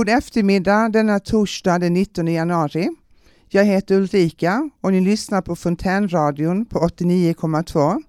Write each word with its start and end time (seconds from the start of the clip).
God 0.00 0.08
eftermiddag 0.08 0.88
denna 0.88 1.18
torsdag 1.18 1.78
den 1.78 1.94
19 1.94 2.26
januari. 2.26 2.88
Jag 3.48 3.64
heter 3.64 3.94
Ulrika 3.94 4.70
och 4.80 4.92
ni 4.92 5.00
lyssnar 5.00 5.42
på 5.42 5.56
Fontänradion 5.56 6.64
på 6.64 6.78
89,2. 6.78 8.02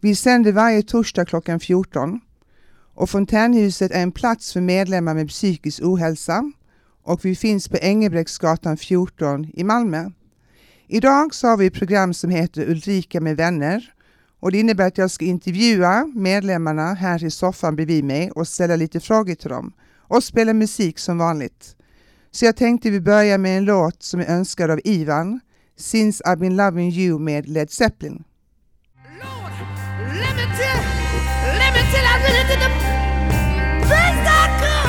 Vi 0.00 0.14
sänder 0.14 0.52
varje 0.52 0.82
torsdag 0.82 1.24
klockan 1.24 1.60
14 1.60 2.20
och 2.94 3.10
Fontänhuset 3.10 3.92
är 3.92 4.02
en 4.02 4.12
plats 4.12 4.52
för 4.52 4.60
medlemmar 4.60 5.14
med 5.14 5.28
psykisk 5.28 5.82
ohälsa 5.82 6.52
och 7.02 7.24
vi 7.24 7.36
finns 7.36 7.68
på 7.68 7.76
Engelbrektsgatan 7.76 8.76
14 8.76 9.46
i 9.54 9.64
Malmö. 9.64 10.10
Idag 10.86 11.34
så 11.34 11.46
har 11.46 11.56
vi 11.56 11.66
ett 11.66 11.74
program 11.74 12.14
som 12.14 12.30
heter 12.30 12.70
Ulrika 12.70 13.20
med 13.20 13.36
vänner 13.36 13.92
och 14.40 14.52
det 14.52 14.58
innebär 14.58 14.86
att 14.86 14.98
jag 14.98 15.10
ska 15.10 15.24
intervjua 15.24 16.12
medlemmarna 16.14 16.94
här 16.94 17.24
i 17.24 17.30
soffan 17.30 17.76
bredvid 17.76 18.04
mig 18.04 18.30
och 18.30 18.48
ställa 18.48 18.76
lite 18.76 19.00
frågor 19.00 19.34
till 19.34 19.50
dem 19.50 19.72
och 20.10 20.24
spela 20.24 20.52
musik 20.52 20.98
som 20.98 21.18
vanligt. 21.18 21.76
Så 22.30 22.44
jag 22.44 22.56
tänkte 22.56 22.90
vi 22.90 23.00
börjar 23.00 23.38
med 23.38 23.58
en 23.58 23.64
låt 23.64 24.02
som 24.02 24.20
är 24.20 24.26
önskad 24.26 24.70
av 24.70 24.80
Ivan, 24.84 25.40
Since 25.76 26.24
I've 26.24 26.36
been 26.36 26.56
loving 26.56 26.90
you 26.90 27.18
med 27.18 27.48
Led 27.48 27.70
Zeppelin. 27.70 28.24
Lord, 29.20 29.52
let 30.14 30.36
me 30.36 30.44
tell, 30.58 30.82
let 31.58 31.74
me 31.74 31.82
tell, 31.92 32.04
I 32.04 32.16
really 32.22 32.44
did 32.48 32.60
the 32.60 32.70
best 33.88 34.26
I 34.26 34.46
could. 34.60 34.80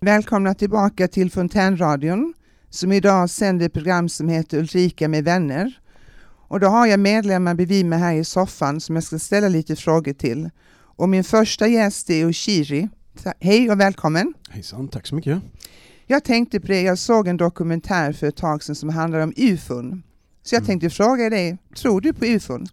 Välkomna 0.00 0.54
tillbaka 0.54 1.08
till 1.08 1.30
Fontänradion 1.30 2.34
som 2.70 2.92
idag 2.92 3.30
sänder 3.30 3.68
program 3.68 4.08
som 4.08 4.28
heter 4.28 4.58
Ulrika 4.58 5.08
med 5.08 5.24
vänner. 5.24 5.80
Och 6.50 6.60
då 6.60 6.66
har 6.66 6.86
jag 6.86 7.00
medlemmar 7.00 7.54
bredvid 7.54 7.86
mig 7.86 7.98
här 7.98 8.14
i 8.14 8.24
soffan 8.24 8.80
som 8.80 8.94
jag 8.94 9.04
ska 9.04 9.18
ställa 9.18 9.48
lite 9.48 9.76
frågor 9.76 10.12
till. 10.12 10.50
Och 10.72 11.08
min 11.08 11.24
första 11.24 11.68
gäst 11.68 12.10
är 12.10 12.28
Oshiri. 12.28 12.88
Hej 13.40 13.70
och 13.70 13.80
välkommen! 13.80 14.34
Hejsan, 14.50 14.88
tack 14.88 15.06
så 15.06 15.14
mycket. 15.14 15.42
Jag 16.06 16.24
tänkte 16.24 16.60
på 16.60 16.66
det, 16.66 16.82
jag 16.82 16.98
såg 16.98 17.28
en 17.28 17.36
dokumentär 17.36 18.12
för 18.12 18.26
ett 18.26 18.36
tag 18.36 18.62
sedan 18.64 18.74
som 18.74 18.88
handlar 18.88 19.20
om 19.20 19.32
ufon. 19.36 20.02
Så 20.42 20.54
jag 20.54 20.60
Mm. 20.60 20.66
tänkte 20.66 20.90
fråga 20.90 21.30
dig, 21.30 21.58
tror 21.76 22.00
du 22.00 22.12
på 22.12 22.24
ufon? 22.26 22.66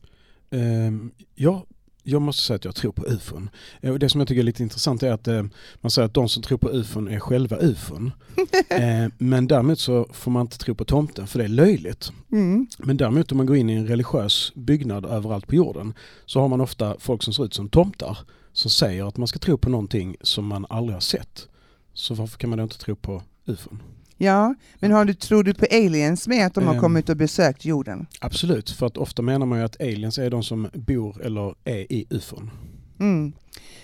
Ehm, 0.52 1.12
ja, 1.36 1.66
jag 2.10 2.22
måste 2.22 2.44
säga 2.44 2.56
att 2.56 2.66
jag 2.66 2.76
tror 2.76 2.92
på 2.92 3.06
ufon. 3.06 3.50
Eh, 3.82 3.94
Det 3.94 4.10
som 4.10 4.22
jag 4.22 4.28
tycker 4.28 4.40
är 4.40 4.44
lite 4.44 4.64
intressant 4.64 5.04
är 5.04 5.12
att 5.12 5.28
eh, 5.28 5.44
man 5.82 5.92
säger 5.92 6.06
att 6.06 6.14
de 6.14 6.30
som 6.30 6.44
tror 6.44 6.58
på 6.58 6.70
ufon 6.70 7.08
är 7.08 7.20
själva 7.20 7.58
ufon. 7.58 8.12
Eh, 8.70 9.08
men 9.18 9.48
däremot 9.48 9.80
så 9.80 10.08
får 10.14 10.32
man 10.32 10.42
inte 10.42 10.58
tro 10.58 10.76
på 10.76 10.86
tomten 10.86 11.28
för 11.28 11.40
det 11.40 11.46
är 11.46 11.50
löjligt. 11.50 12.12
Mm. 12.32 12.68
Men 12.78 12.98
däremot 12.98 13.32
om 13.32 13.38
man 13.38 13.46
går 13.46 13.58
in 13.58 13.70
i 13.70 13.74
en 13.74 13.88
religiös 13.88 14.52
byggnad 14.56 15.06
överallt 15.06 15.48
på 15.48 15.56
jorden 15.56 15.94
så 16.26 16.40
har 16.40 16.48
man 16.48 16.62
ofta 16.62 16.96
folk 17.00 17.24
som 17.24 17.34
ser 17.34 17.46
ut 17.46 17.54
som 17.54 17.70
tomtar 17.70 18.18
som 18.54 18.72
säger 18.72 19.08
att 19.08 19.18
man 19.18 19.28
ska 19.28 19.40
tro 19.40 19.58
på 19.58 19.70
någonting 19.70 20.16
som 20.22 20.46
man 20.46 20.66
aldrig 20.70 20.96
har 20.96 21.02
sett. 21.02 21.48
Så 21.94 22.14
varför 22.14 22.38
kan 22.38 22.50
man 22.50 22.58
då 22.58 22.64
inte 22.64 22.78
tro 22.78 22.96
på 22.96 23.24
ufon? 23.46 23.80
Ja, 24.18 24.56
men 24.80 24.92
har 24.92 25.06
du, 25.06 25.14
tror 25.14 25.44
du 25.44 25.54
på 25.54 25.66
aliens 25.72 26.28
med 26.28 26.46
att 26.48 26.54
de 26.54 26.68
har 26.68 26.74
Ehm. 26.74 26.80
kommit 26.82 27.10
och 27.10 27.18
besökt 27.18 27.66
jorden? 27.66 28.06
Absolut, 28.22 28.70
för 28.70 28.86
att 28.86 28.98
ofta 28.98 29.22
menar 29.22 29.46
man 29.46 29.60
ju 29.60 29.66
att 29.66 29.82
aliens 29.82 30.18
är 30.18 30.30
de 30.30 30.44
som 30.44 30.68
bor 30.74 31.22
eller 31.26 31.56
är 31.64 31.92
i 31.94 32.06
ufon. 32.10 32.52
Mm. 33.00 33.34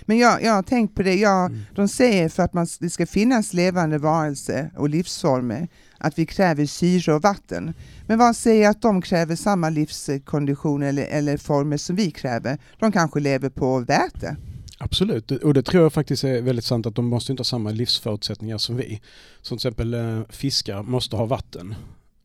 Men 0.02 0.17
jag, 0.17 0.43
jag 0.43 0.54
har 0.54 0.64
tänkt 0.64 0.95
på 0.95 1.04
det, 1.04 1.16
jag, 1.16 1.45
Mm. 1.45 1.60
de 1.76 1.88
säger 1.88 2.30
för 2.30 2.43
att 2.43 2.54
man, 2.54 2.67
det 2.80 2.89
ska 2.89 3.05
finnas 3.05 3.54
levande 3.54 3.98
varelser 3.98 4.72
och 4.77 4.89
livsformer 4.89 5.67
att 5.98 6.20
vi 6.20 6.26
kräver 6.26 6.66
syre 6.66 7.14
och 7.14 7.22
vatten. 7.22 7.73
Men 8.08 8.17
vad 8.20 8.36
säger 8.36 8.70
att 8.70 8.82
de 8.82 9.02
kräver 9.02 9.36
samma 9.36 9.70
livskondition 9.70 10.83
eller, 10.83 11.04
eller 11.05 11.38
former 11.38 11.77
som 11.77 11.95
vi 11.95 12.11
kräver? 12.11 12.58
De 12.80 12.92
kanske 12.92 13.20
lever 13.20 13.49
på 13.49 13.80
väte? 13.80 14.36
Absolut, 14.83 15.32
och 15.32 15.54
det 15.54 15.64
tror 15.64 15.83
jag 15.83 15.94
faktiskt 15.94 16.23
är 16.23 16.42
väldigt 16.42 16.66
sant 16.66 16.86
att 16.86 16.95
de 16.95 17.05
måste 17.05 17.32
inte 17.32 17.39
ha 17.42 17.45
samma 17.45 17.71
livsförutsättningar 17.71 18.58
som 18.58 18.76
vi. 18.77 19.02
Som 19.42 19.58
till 19.58 19.67
exempel 19.67 19.94
eh, 19.94 20.21
fiskar 20.30 20.83
måste 20.83 21.16
ha 21.16 21.26
vatten. 21.26 21.76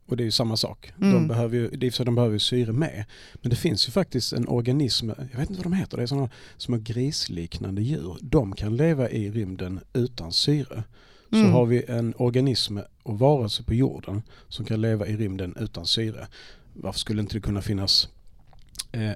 Och 0.07 0.17
det 0.17 0.23
är 0.23 0.25
ju 0.25 0.31
samma 0.31 0.57
sak. 0.57 0.93
Mm. 1.01 1.13
De 1.13 1.29
behöver 1.29 1.57
ju, 1.57 1.91
så 1.91 2.05
de 2.05 2.15
behöver 2.15 2.33
ju 2.33 2.39
syre 2.39 2.73
med. 2.73 3.05
Men 3.43 3.51
det 3.51 3.57
finns 3.57 3.89
ju 3.89 3.93
faktiskt 3.93 4.33
en 4.33 4.49
organism, 4.49 5.09
jag 5.33 5.39
vet 5.39 5.51
inte 5.51 5.63
vad 5.63 5.73
de 5.73 5.73
heter, 5.73 5.97
det 5.97 6.03
är 6.03 6.07
sådana 6.07 6.31
små 6.57 6.77
grisliknande 6.77 7.83
djur. 7.83 8.17
De 8.21 8.53
kan 8.53 8.77
leva 8.77 9.11
i 9.11 9.31
rymden 9.31 9.81
utan 9.93 10.33
syre. 10.33 10.85
Så 11.31 11.37
Mm. 11.37 11.53
har 11.53 11.67
vi 11.67 11.85
en 11.89 12.15
organism 12.17 12.79
och 13.03 13.19
varelse 13.19 13.63
på 13.63 13.75
jorden 13.75 14.23
som 14.49 14.65
kan 14.65 14.81
leva 14.81 15.07
i 15.07 15.17
rymden 15.17 15.57
utan 15.61 15.87
syre. 15.87 16.27
Varför 16.75 16.99
skulle 16.99 17.21
inte 17.23 17.35
det 17.35 17.41
kunna 17.41 17.63
finnas 17.63 18.09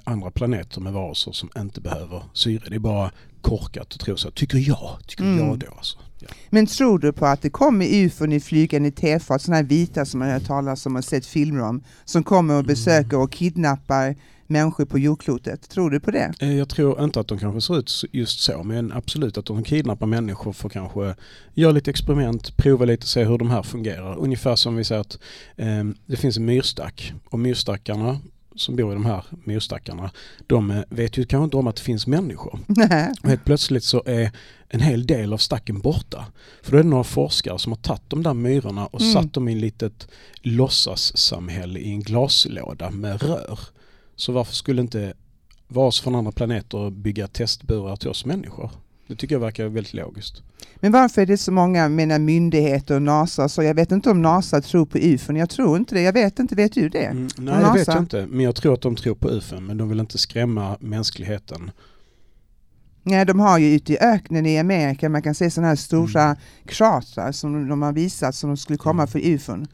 andra 0.04 0.30
planeter 0.30 0.80
med 0.80 0.92
varelser 0.92 1.32
som 1.32 1.50
inte 1.58 1.80
behöver 1.80 2.22
syre? 2.32 2.62
Det 2.68 2.74
är 2.74 2.78
bara 2.78 3.10
korkat 3.40 3.94
att 3.94 4.00
tro 4.00 4.16
så. 4.16 4.30
Tycker 4.30 4.58
jag. 4.58 4.98
Tycker 5.06 5.24
Mm. 5.24 5.38
jag 5.46 5.58
då 5.58 5.66
alltså. 5.76 5.98
Ja. 6.18 6.28
Men 6.50 6.66
tror 6.66 6.98
du 6.98 7.12
på 7.12 7.26
att 7.26 7.42
det 7.42 7.50
kommer 7.50 7.86
ufon 7.86 8.32
i 8.32 8.40
flygande 8.40 8.90
tefat, 8.90 9.42
sådana 9.42 9.56
här 9.56 9.64
vita 9.64 10.04
som 10.04 10.18
man 10.18 10.28
har 10.28 10.34
hört 10.34 10.46
talas 10.46 10.86
om 10.86 10.96
och 10.96 11.04
sett 11.04 11.26
filmer 11.26 11.62
om, 11.62 11.82
som 12.04 12.22
kommer 12.22 12.54
och 12.58 12.64
besöker 12.64 13.18
och 13.18 13.32
kidnappar 13.32 14.16
människor 14.46 14.84
på 14.84 14.98
jordklotet? 14.98 15.68
Tror 15.68 15.90
du 15.90 16.00
på 16.00 16.10
det? 16.10 16.32
Eh, 16.40 16.52
Jag 16.56 16.68
tror 16.68 17.04
inte 17.04 17.20
att 17.20 17.28
de 17.28 17.38
kanske 17.38 17.60
ser 17.60 17.78
ut 17.78 18.04
just 18.12 18.40
så, 18.40 18.62
men 18.62 18.92
absolut 18.92 19.38
att 19.38 19.46
de 19.46 19.64
kidnappar 19.64 20.06
människor 20.06 20.52
för 20.52 20.68
kanske 20.68 21.14
göra 21.54 21.72
lite 21.72 21.90
experiment, 21.90 22.56
prova 22.56 22.84
lite, 22.84 23.06
se 23.06 23.24
hur 23.24 23.38
de 23.38 23.50
här 23.50 23.62
fungerar. 23.62 24.16
Ungefär 24.18 24.56
som 24.56 24.76
vi 24.76 24.84
säger 24.84 25.00
att 25.00 25.18
eh, 25.56 25.84
det 26.06 26.16
finns 26.16 26.36
en 26.36 26.44
myrstack 26.44 27.12
och 27.24 27.38
myrstackarna 27.38 28.18
som 28.56 28.76
bor 28.76 28.90
i 28.90 28.94
de 28.94 29.04
här 29.06 29.24
myrstackarna, 29.44 30.10
de 30.46 30.70
eh, 30.70 30.82
vet 30.88 31.18
ju 31.18 31.24
kanske 31.24 31.44
inte 31.44 31.56
om 31.56 31.66
att 31.66 31.76
det 31.76 31.82
finns 31.82 32.06
människor. 32.06 32.58
Nej. 32.66 33.14
Och 33.22 33.28
helt 33.28 33.44
plötsligt 33.44 33.84
så 33.84 34.02
är 34.06 34.30
en 34.68 34.80
hel 34.80 35.06
del 35.06 35.32
av 35.32 35.38
stacken 35.38 35.80
borta. 35.80 36.26
För 36.62 36.72
då 36.72 36.78
är 36.78 36.82
det 36.82 36.88
några 36.88 37.04
forskare 37.04 37.58
som 37.58 37.72
har 37.72 37.76
tagit 37.78 38.02
de 38.10 38.22
där 38.22 38.34
myrorna 38.34 38.86
och 38.86 39.00
Mm. 39.00 39.12
satt 39.12 39.32
dem 39.32 39.48
i 39.48 39.52
en 39.52 39.60
litet 39.60 40.08
låtsassamhälle 40.42 41.80
i 41.80 41.90
en 41.90 42.00
glaslåda 42.02 42.90
med 42.90 43.22
rör. 43.22 43.58
Så 44.16 44.32
varför 44.32 44.54
skulle 44.54 44.80
inte 44.82 45.14
varelser 45.68 46.02
från 46.02 46.14
andra 46.14 46.32
planeter 46.32 46.90
bygga 46.90 47.26
testburar 47.28 47.96
till 47.96 48.08
oss 48.08 48.24
människor? 48.24 48.70
Det 49.12 49.16
tycker 49.16 49.34
jag 49.34 49.40
verkar 49.40 49.68
väldigt 49.68 49.94
logiskt. 49.94 50.42
Men 50.76 50.92
varför 50.92 51.22
är 51.22 51.26
det 51.26 51.36
så 51.38 51.52
många 51.52 51.88
menar, 51.88 52.18
myndigheter 52.18 52.94
och 52.94 53.02
NASA? 53.02 53.48
Så 53.48 53.62
jag 53.62 53.74
vet 53.74 53.92
inte 53.92 54.10
om 54.10 54.22
NASA 54.22 54.60
tror 54.60 54.86
på 54.86 54.98
ufon. 54.98 55.36
Jag 55.36 55.50
tror 55.50 55.76
inte 55.76 55.94
det. 55.94 56.02
Jag 56.02 56.12
vet 56.12 56.38
inte. 56.38 56.54
Vet 56.54 56.72
du 56.72 56.88
det? 56.88 57.04
Mm, 57.04 57.28
nej, 57.38 57.54
det 57.64 57.78
vet 57.78 57.86
jag 57.88 57.98
inte. 57.98 58.26
Men 58.30 58.40
jag 58.44 58.54
tror 58.54 58.74
att 58.74 58.80
de 58.82 58.96
tror 58.96 59.14
på 59.14 59.28
UFO, 59.30 59.60
men 59.60 59.76
de 59.76 59.88
vill 59.88 60.00
inte 60.00 60.18
skrämma 60.18 60.76
mänskligheten. 60.80 61.70
Nej, 63.02 63.26
de 63.26 63.40
har 63.40 63.58
ju 63.58 63.74
ute 63.74 63.92
i 63.92 63.98
öknen 64.00 64.46
i 64.46 64.58
Amerika, 64.58 65.08
man 65.08 65.22
kan 65.22 65.34
se 65.34 65.50
sådana 65.50 65.68
här 65.68 65.76
stora 65.76 66.22
Mm. 66.24 66.36
kratrar 66.66 67.32
som 67.32 67.68
de 67.68 67.82
har 67.82 67.92
visat 67.92 68.34
som 68.34 68.50
de 68.50 68.56
skulle 68.56 68.78
komma 68.78 69.02
Mm. 69.02 69.08
för 69.08 69.18
ufon. 69.18 69.66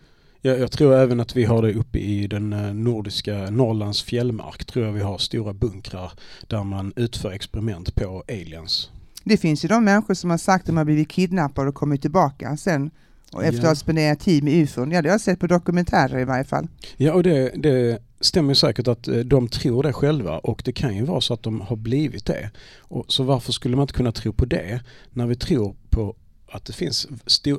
Jag, 0.43 0.59
jag 0.61 0.73
tror 0.73 0.95
även 0.95 1.21
att 1.21 1.37
vi 1.37 1.45
har 1.45 1.63
det 1.63 1.75
uppe 1.75 1.99
i 1.99 2.27
den 2.27 2.53
eh, 2.53 2.75
nordiska 2.75 3.51
Norrlands 3.51 4.03
fjällmark. 4.03 4.65
Tror 4.65 4.85
jag 4.87 4.93
vi 4.93 5.01
har 5.01 5.19
stora 5.19 5.53
bunkrar 5.53 6.13
där 6.47 6.65
man 6.65 6.93
utför 6.97 7.31
experiment 7.33 7.95
på 7.95 8.25
aliens. 8.29 8.91
Det 9.29 9.37
finns 9.37 9.65
ju 9.65 9.69
de 9.69 9.85
människor 9.85 10.15
som 10.15 10.31
har 10.31 10.39
sagt 10.39 10.63
att 10.63 10.67
de 10.67 10.77
har 10.77 10.85
blivit 10.85 11.09
kidnappade 11.09 11.69
och 11.69 11.75
kommit 11.75 12.03
tillbaka 12.03 12.57
sen 12.57 12.91
och 13.33 13.45
efter 13.45 13.61
att 13.61 13.67
ha 13.67 13.75
spenderat 13.75 14.21
tid 14.21 14.45
med 14.45 14.55
ufon. 14.55 14.91
Ja, 14.91 15.03
det 15.03 15.09
har 15.09 15.15
jag 15.15 15.21
sett 15.21 15.41
på 15.41 15.47
dokumentärer 15.47 16.19
i 16.19 16.25
varje 16.25 16.45
fall. 16.45 16.69
Ja, 16.97 17.13
och 17.13 17.23
det, 17.23 17.53
det 17.57 17.99
stämmer 18.21 18.55
säkert 18.55 18.89
att 18.89 19.09
eh, 19.09 19.17
de 19.17 19.49
tror 19.49 19.83
det 19.83 19.93
själva 19.93 20.39
och 20.39 20.63
det 20.65 20.73
kan 20.73 20.97
ju 20.97 21.05
vara 21.05 21.21
så 21.21 21.35
att 21.35 21.43
de 21.43 21.61
har 21.61 21.77
blivit 21.77 22.27
det. 22.27 22.51
Och, 22.79 23.05
så 23.09 23.23
varför 23.23 23.53
skulle 23.53 23.77
man 23.77 23.83
inte 23.83 23.95
kunna 23.95 24.13
tro 24.13 24.33
på 24.33 24.45
det 24.45 24.81
när 25.11 25.27
vi 25.27 25.37
tror 25.37 25.77
på 25.91 26.17
att 26.51 26.65
det 26.65 26.73
finns 26.73 27.07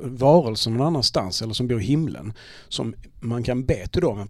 varelser 0.02 0.70
någon 0.70 0.86
annanstans 0.86 1.42
eller 1.42 1.54
som 1.54 1.68
bor 1.68 1.80
i 1.80 1.84
himlen 1.84 2.32
som 2.68 2.94
man 3.20 3.42
kan 3.42 3.64
be 3.64 3.86
till 3.86 4.02
dem 4.02 4.28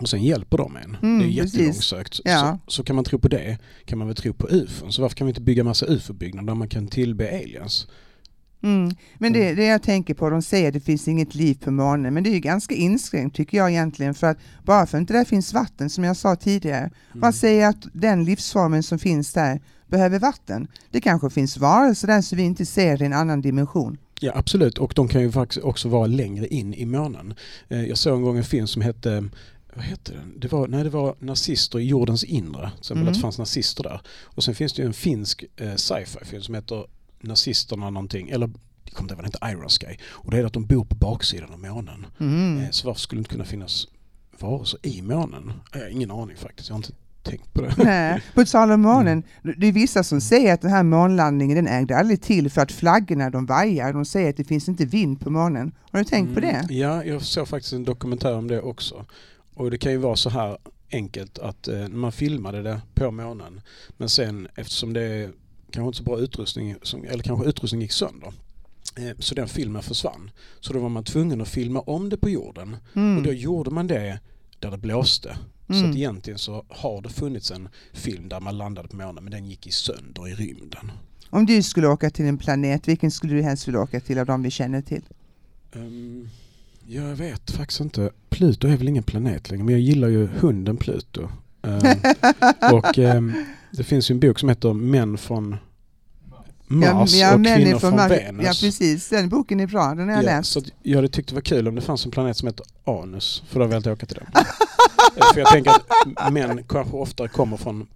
och 0.00 0.08
sen 0.08 0.22
hjälper 0.22 0.56
de 0.58 0.76
en. 0.76 0.96
Mm, 1.02 1.18
det 1.18 1.24
är 1.24 1.42
precis. 1.42 1.54
jättelångsökt. 1.54 2.20
Ja. 2.24 2.58
Så, 2.66 2.70
så 2.72 2.84
kan 2.84 2.96
man 2.96 3.04
tro 3.04 3.18
på 3.18 3.28
det 3.28 3.58
kan 3.84 3.98
man 3.98 4.06
väl 4.06 4.16
tro 4.16 4.32
på 4.32 4.48
ufon. 4.50 4.92
Så 4.92 5.02
varför 5.02 5.16
kan 5.16 5.26
vi 5.26 5.30
inte 5.30 5.40
bygga 5.40 5.64
massa 5.64 5.86
ufo-byggnader 5.86 6.46
där 6.46 6.54
man 6.54 6.68
kan 6.68 6.88
tillbe 6.88 7.28
aliens? 7.28 7.86
Mm. 8.62 8.90
Men 9.18 9.32
det, 9.32 9.54
det 9.54 9.64
jag 9.64 9.82
tänker 9.82 10.14
på, 10.14 10.30
de 10.30 10.42
säger 10.42 10.68
att 10.68 10.74
det 10.74 10.80
finns 10.80 11.08
inget 11.08 11.34
liv 11.34 11.54
på 11.64 11.70
månen, 11.70 12.14
men 12.14 12.22
det 12.22 12.30
är 12.30 12.34
ju 12.34 12.40
ganska 12.40 12.74
inskränkt 12.74 13.36
tycker 13.36 13.58
jag 13.58 13.70
egentligen, 13.70 14.14
för 14.14 14.26
att 14.26 14.38
bara 14.64 14.86
för 14.86 14.98
att 14.98 15.00
inte 15.00 15.12
där 15.12 15.24
finns 15.24 15.52
vatten, 15.52 15.90
som 15.90 16.04
jag 16.04 16.16
sa 16.16 16.36
tidigare, 16.36 16.78
Mm. 16.78 16.90
vad 17.12 17.34
säger 17.34 17.68
att 17.68 17.86
den 17.92 18.24
livsformen 18.24 18.82
som 18.82 18.98
finns 18.98 19.32
där 19.32 19.60
behöver 19.88 20.18
vatten? 20.18 20.68
Det 20.90 21.00
kanske 21.00 21.30
finns 21.30 21.56
varelser 21.58 22.06
där 22.08 22.22
som 22.22 22.38
vi 22.38 22.44
inte 22.44 22.66
ser 22.66 23.02
i 23.02 23.06
en 23.06 23.12
annan 23.12 23.40
dimension. 23.40 23.98
Ja 24.20 24.32
absolut 24.34 24.78
och 24.78 24.92
de 24.96 25.08
kan 25.08 25.22
ju 25.22 25.32
faktiskt 25.32 25.64
också 25.64 25.88
vara 25.88 26.06
längre 26.06 26.46
in 26.46 26.74
i 26.74 26.84
månen. 26.86 27.34
Eh, 27.68 27.84
Jag 27.84 27.98
såg 27.98 28.16
en 28.16 28.22
gång 28.22 28.36
en 28.38 28.44
film 28.44 28.66
som 28.66 28.82
hette 28.82 29.24
vad 29.76 29.84
hette 29.84 30.12
den? 30.12 30.32
Det 30.40 30.52
var, 30.52 30.68
nej, 30.68 30.84
det 30.84 30.90
var 30.90 31.14
nazister 31.18 31.78
i 31.78 31.84
jordens 31.86 32.24
inre. 32.24 32.70
Till 32.70 32.78
exempel 32.78 33.02
Mhm. 33.02 33.08
att 33.08 33.14
det 33.14 33.20
fanns 33.20 33.38
nazister 33.38 33.82
där. 33.82 34.00
Och 34.24 34.44
sen 34.44 34.54
finns 34.54 34.72
det 34.72 34.82
ju 34.82 34.86
en 34.86 34.94
finsk 34.94 35.44
eh, 35.56 35.74
sci-fi 35.74 36.24
film 36.24 36.42
som 36.42 36.54
heter 36.54 36.86
Nazisterna 37.20 37.90
någonting. 37.90 38.28
Eller 38.28 38.50
jag 38.84 38.92
kommer 38.94 39.04
inte 39.04 39.14
ihåg 39.14 39.22
vad 39.22 39.32
den 39.42 39.50
heter, 39.52 39.60
Iron 39.60 39.68
Sky. 39.68 40.02
Och 40.10 40.30
det 40.30 40.38
är 40.38 40.44
att 40.44 40.52
de 40.52 40.66
bor 40.66 40.84
på 40.84 40.94
baksidan 40.94 41.52
av 41.52 41.58
månen. 41.60 42.06
Mm. 42.20 42.58
Eh, 42.58 42.70
Så 42.70 42.86
varför 42.86 43.00
skulle 43.00 43.18
det 43.18 43.20
inte 43.20 43.30
kunna 43.30 43.44
finnas 43.44 43.86
varelser 44.40 44.78
i 44.82 45.02
månen? 45.02 45.52
Jag 45.72 45.80
har 45.80 45.88
ingen 45.88 46.10
aning 46.10 46.36
faktiskt. 46.36 46.68
Jag 46.68 46.74
har 46.74 46.78
inte 46.78 46.92
tänkt 47.22 47.52
på 47.54 47.62
det. 47.62 47.74
Nej, 47.78 48.22
på 48.34 48.44
tal 48.44 48.70
om 48.70 48.80
månen, 48.80 49.22
det 49.56 49.66
är 49.68 49.72
vissa 49.72 50.02
som 50.04 50.20
säger 50.20 50.54
att 50.54 50.60
den 50.62 50.70
här 50.70 50.82
månlandningen 50.82 51.56
den 51.56 51.68
ägde 51.68 51.96
aldrig 51.96 52.22
till 52.22 52.50
för 52.50 52.60
att 52.60 52.72
flaggorna 52.72 53.30
de 53.30 53.46
vajar. 53.46 53.92
De 53.92 54.04
säger 54.04 54.30
att 54.30 54.36
det 54.36 54.44
finns 54.44 54.68
inte 54.68 54.84
vind 54.84 55.20
på 55.20 55.30
månen. 55.30 55.72
Har 55.92 55.98
du 55.98 56.04
tänkt 56.04 56.34
på 56.34 56.40
det? 56.40 56.46
Mm, 56.50 56.66
Ja, 56.76 57.04
jag 57.04 57.22
såg 57.22 57.48
faktiskt 57.48 57.72
en 57.72 57.84
dokumentär 57.84 58.34
om 58.36 58.48
det 58.48 58.60
också. 58.60 59.04
Och 59.56 59.70
det 59.70 59.78
kan 59.78 59.92
ju 59.92 59.98
vara 59.98 60.16
så 60.16 60.30
här 60.30 60.58
enkelt 60.92 61.38
att 61.38 61.68
eh, 61.68 61.88
man 61.88 62.12
filmade 62.12 62.62
det 62.62 62.80
på 62.94 63.10
månen 63.10 63.60
men 63.96 64.08
sen 64.08 64.48
eftersom 64.54 64.92
det 64.92 65.30
kanske 65.70 65.86
inte 65.86 65.98
så 65.98 66.04
bra 66.04 66.18
utrustning, 66.18 66.74
som, 66.82 67.04
eller 67.04 67.22
kanske 67.22 67.48
utrustningen 67.48 67.82
gick 67.82 67.92
sönder 67.92 68.32
eh, 68.96 69.16
så 69.18 69.34
den 69.34 69.48
filmen 69.48 69.82
försvann. 69.82 70.30
Så 70.60 70.72
då 70.72 70.78
var 70.80 70.88
man 70.88 71.04
tvungen 71.04 71.40
att 71.40 71.48
filma 71.48 71.80
om 71.80 72.08
det 72.08 72.16
på 72.16 72.30
jorden 72.30 72.76
Mm. 72.94 73.16
och 73.16 73.22
då 73.22 73.32
gjorde 73.32 73.70
man 73.70 73.86
det 73.86 74.20
där 74.58 74.70
det 74.70 74.78
blåste. 74.78 75.38
Så 75.66 75.72
Mm. 75.74 75.90
att 75.90 75.96
egentligen 75.96 76.38
så 76.38 76.64
har 76.68 77.00
det 77.02 77.08
funnits 77.08 77.50
en 77.50 77.68
film 77.92 78.28
där 78.28 78.40
man 78.40 78.58
landade 78.58 78.88
på 78.88 78.96
månen 78.96 79.24
men 79.24 79.30
den 79.30 79.46
gick 79.46 79.66
i 79.66 79.70
sönder 79.70 80.28
i 80.28 80.34
rymden. 80.34 80.92
Om 81.30 81.46
du 81.46 81.62
skulle 81.62 81.88
åka 81.88 82.10
till 82.10 82.24
en 82.24 82.38
planet, 82.38 82.88
vilken 82.88 83.10
skulle 83.10 83.34
du 83.34 83.42
helst 83.42 83.68
vilja 83.68 83.80
åka 83.80 84.00
till 84.00 84.18
av 84.18 84.26
de 84.26 84.42
vi 84.42 84.50
känner 84.50 84.82
till? 84.82 85.02
Um, 85.72 86.28
jag 86.88 87.16
vet 87.16 87.50
faktiskt 87.50 87.80
inte. 87.80 88.10
Pluto 88.28 88.68
är 88.68 88.76
väl 88.76 88.88
ingen 88.88 89.02
planet 89.02 89.50
längre 89.50 89.64
men 89.64 89.72
jag 89.74 89.80
gillar 89.80 90.08
ju 90.08 90.26
hunden 90.26 90.76
Pluto. 90.76 91.28
Ehm, 91.62 91.98
och 92.72 92.98
ehm, 92.98 93.32
det 93.70 93.84
finns 93.84 94.10
ju 94.10 94.12
en 94.12 94.20
bok 94.20 94.38
som 94.38 94.48
heter 94.48 94.72
Män 94.72 95.18
från 95.18 95.56
Mars 96.68 97.14
och 97.32 97.40
män 97.40 97.46
är 97.46 97.56
Kvinnor 97.56 97.78
från, 97.78 97.96
Mars. 97.96 98.10
Venus. 98.10 98.46
Ja 98.46 98.52
precis, 98.66 99.08
den 99.08 99.28
boken 99.28 99.60
är 99.60 99.66
bra, 99.66 99.94
den 99.94 100.08
har 100.08 100.14
jag 100.16 100.24
Ja, 100.24 100.26
läst. 100.26 100.52
så 100.52 100.62
jag 100.82 100.96
hade 100.96 101.08
tyckt 101.08 101.28
det 101.28 101.34
var 101.34 101.42
kul 101.42 101.68
om 101.68 101.74
det 101.74 101.80
fanns 101.80 102.04
en 102.04 102.10
planet 102.10 102.36
som 102.36 102.48
heter 102.48 102.66
Anus 102.84 103.42
för 103.48 103.60
då 103.60 103.64
hade 103.64 103.74
jag 103.74 103.80
velat 103.82 103.96
åka 103.98 104.06
till 104.06 104.16
den. 104.16 104.44
Eh, 105.16 105.32
för 105.32 105.40
jag 105.40 105.48
tänker 105.48 105.72
att 106.16 106.32
män 106.32 106.64
kanske 106.68 106.96
oftare 106.96 107.28
kommer 107.28 107.56
från 107.56 107.86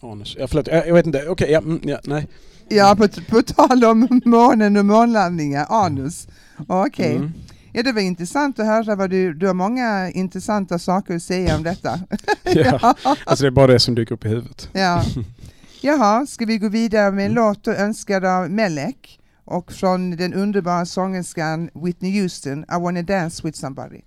Anus. 0.00 0.36
Ja, 0.38 0.46
förlåt, 0.46 0.66
jag, 0.66 0.88
jag 0.88 0.94
vet 0.94 1.06
inte. 1.06 1.28
Okej, 1.28 1.50
ja, 1.50 1.58
mm, 1.58 1.80
ja, 1.82 1.98
nej. 2.04 2.26
Ja, 2.68 2.96
på, 2.98 3.08
på 3.28 3.42
tal 3.42 3.84
om 3.84 4.20
månen 4.24 4.76
och 4.76 4.84
månlandningar, 4.84 5.66
anus. 5.68 6.28
Okej. 6.66 7.16
Mm. 7.16 7.32
Ja, 7.72 7.82
det 7.82 7.92
var 7.92 8.00
intressant 8.00 8.58
att 8.58 8.66
höra 8.66 8.96
vad 8.96 9.10
du, 9.10 9.34
du 9.34 9.46
har 9.46 9.54
många 9.54 10.10
intressanta 10.10 10.78
saker 10.78 11.16
att 11.16 11.22
säga 11.22 11.56
om 11.56 11.62
detta. 11.62 12.00
Ja, 12.44 12.94
alltså 13.24 13.44
det 13.44 13.46
är 13.46 13.50
bara 13.50 13.66
det 13.66 13.78
som 13.80 13.94
dyker 13.94 14.14
upp 14.14 14.24
i 14.24 14.28
huvudet. 14.28 14.68
Ja. 14.72 15.02
Jaha, 15.82 16.26
ska 16.26 16.44
vi 16.44 16.58
gå 16.58 16.68
vidare 16.68 17.12
med 17.12 17.26
en 17.26 17.30
Mm. 17.32 17.44
låt 17.44 17.68
önskad 17.68 18.24
av 18.24 18.50
Melek 18.50 19.20
och 19.44 19.72
från 19.72 20.10
den 20.10 20.34
underbara 20.34 20.86
sångerskan 20.86 21.70
Whitney 21.84 22.20
Houston, 22.20 22.62
I 22.62 22.80
wanna 22.80 23.02
dance 23.02 23.46
with 23.46 23.58
somebody. 23.58 24.00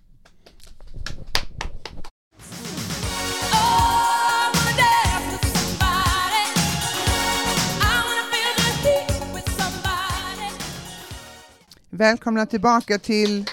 Välkomna 11.96 12.46
tillbaka 12.46 13.00
till 13.00 13.46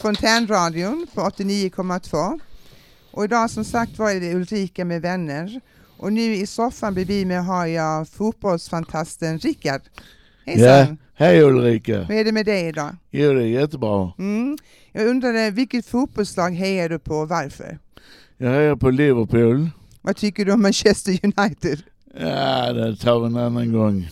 Fontänradion 0.00 1.06
på 1.14 1.20
89,2. 1.20 2.40
Och 3.10 3.24
idag 3.24 3.50
som 3.50 3.64
sagt 3.64 3.98
var 3.98 4.14
det 4.14 4.34
Ulrika 4.34 4.84
med 4.84 5.02
vänner. 5.02 5.60
Och 5.96 6.12
nu 6.12 6.34
i 6.34 6.46
soffan 6.46 6.94
bredvid 6.94 7.26
mig 7.26 7.36
har 7.36 7.66
jag 7.66 8.08
fotbollsfantasten 8.08 9.38
Rickard. 9.38 9.80
Hejsan! 10.46 10.66
Ja, 10.68 10.96
hej 11.14 11.42
Ulrika. 11.42 11.98
Vad 12.08 12.16
är 12.16 12.24
det 12.24 12.32
med 12.32 12.46
dig 12.46 12.68
idag? 12.68 12.96
Jo, 13.10 13.32
det 13.32 13.42
är 13.42 13.46
jättebra. 13.46 14.12
Mm. 14.18 14.58
Jag 14.92 15.06
undrade 15.06 15.50
vilket 15.50 15.86
fotbollslag 15.86 16.50
hejar 16.50 16.88
du 16.88 16.98
på 16.98 17.14
och 17.14 17.28
varför? 17.28 17.78
Jag 18.36 18.50
hejar 18.50 18.76
på 18.76 18.90
Liverpool. 18.90 19.70
Vad 20.00 20.16
tycker 20.16 20.44
du 20.44 20.52
om 20.52 20.62
Manchester 20.62 21.18
United? 21.22 21.82
Ja, 22.18 22.72
det 22.72 22.96
tar 22.96 23.20
vi 23.20 23.26
en 23.26 23.36
annan 23.36 23.72
gång. 23.72 24.08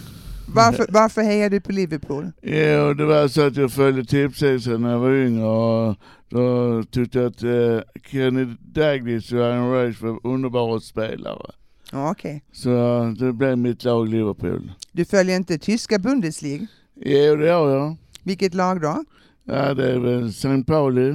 Varför, 0.54 0.86
varför 0.88 1.22
hejar 1.22 1.50
du 1.50 1.60
på 1.60 1.72
Liverpool? 1.72 2.32
Jo, 2.42 2.94
det 2.94 3.04
var 3.04 3.28
så 3.28 3.46
att 3.46 3.56
jag 3.56 3.72
följde 3.72 4.04
tipsexen 4.04 4.82
när 4.82 4.90
jag 4.90 4.98
var 4.98 5.12
yngre 5.12 5.44
och 5.46 5.96
då 6.28 6.82
tyckte 6.90 7.18
jag 7.18 7.26
att 7.26 7.42
eh, 7.42 7.80
Kenny 8.10 8.46
Dalglish 8.60 9.34
och 9.34 9.40
Iron 9.40 9.72
Rice 9.74 10.04
var 10.06 10.26
underbara 10.26 10.80
spelare. 10.80 11.50
Ja, 11.92 12.10
Okej. 12.10 12.44
Så 12.52 12.70
det 13.18 13.32
blev 13.32 13.58
mitt 13.58 13.84
lag 13.84 14.08
Liverpool. 14.08 14.72
Du 14.92 15.04
följer 15.04 15.36
inte 15.36 15.58
tyska 15.58 15.98
Bundesliga? 15.98 16.66
Jo, 16.96 17.36
det 17.36 17.46
gör 17.46 17.76
jag. 17.76 17.96
Vilket 18.22 18.54
lag 18.54 18.80
då? 18.80 19.04
Ja, 19.44 19.74
det 19.74 19.92
är 19.92 19.98
väl 19.98 20.28
St. 20.28 20.64
Pauli. 20.66 21.10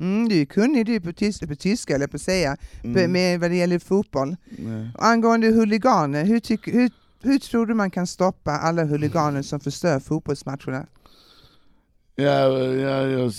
Mm, 0.00 0.28
du 0.28 0.40
är 0.40 0.44
kunnig 0.44 0.86
du 0.86 1.00
på, 1.00 1.10
tys- 1.10 1.48
på 1.48 1.54
tyska, 1.54 1.94
eller 1.94 2.06
på 2.06 2.16
att 2.16 2.20
säga, 2.22 2.56
Mm. 2.84 3.12
med 3.12 3.40
vad 3.40 3.50
det 3.50 3.56
gäller 3.56 3.78
fotboll. 3.78 4.36
Nej. 4.58 4.90
Angående 4.98 5.46
huliganer, 5.46 6.24
hur, 6.24 6.70
hur, 6.72 6.90
hur 7.22 7.38
tror 7.38 7.66
du 7.66 7.74
man 7.74 7.90
kan 7.90 8.06
stoppa 8.06 8.50
alla 8.50 8.84
huliganer 8.84 9.42
som 9.42 9.60
förstör 9.60 10.00
fotbollsmatcherna? 10.00 10.86
Ja, 12.16 12.58
ja, 12.58 13.06
jag, 13.06 13.32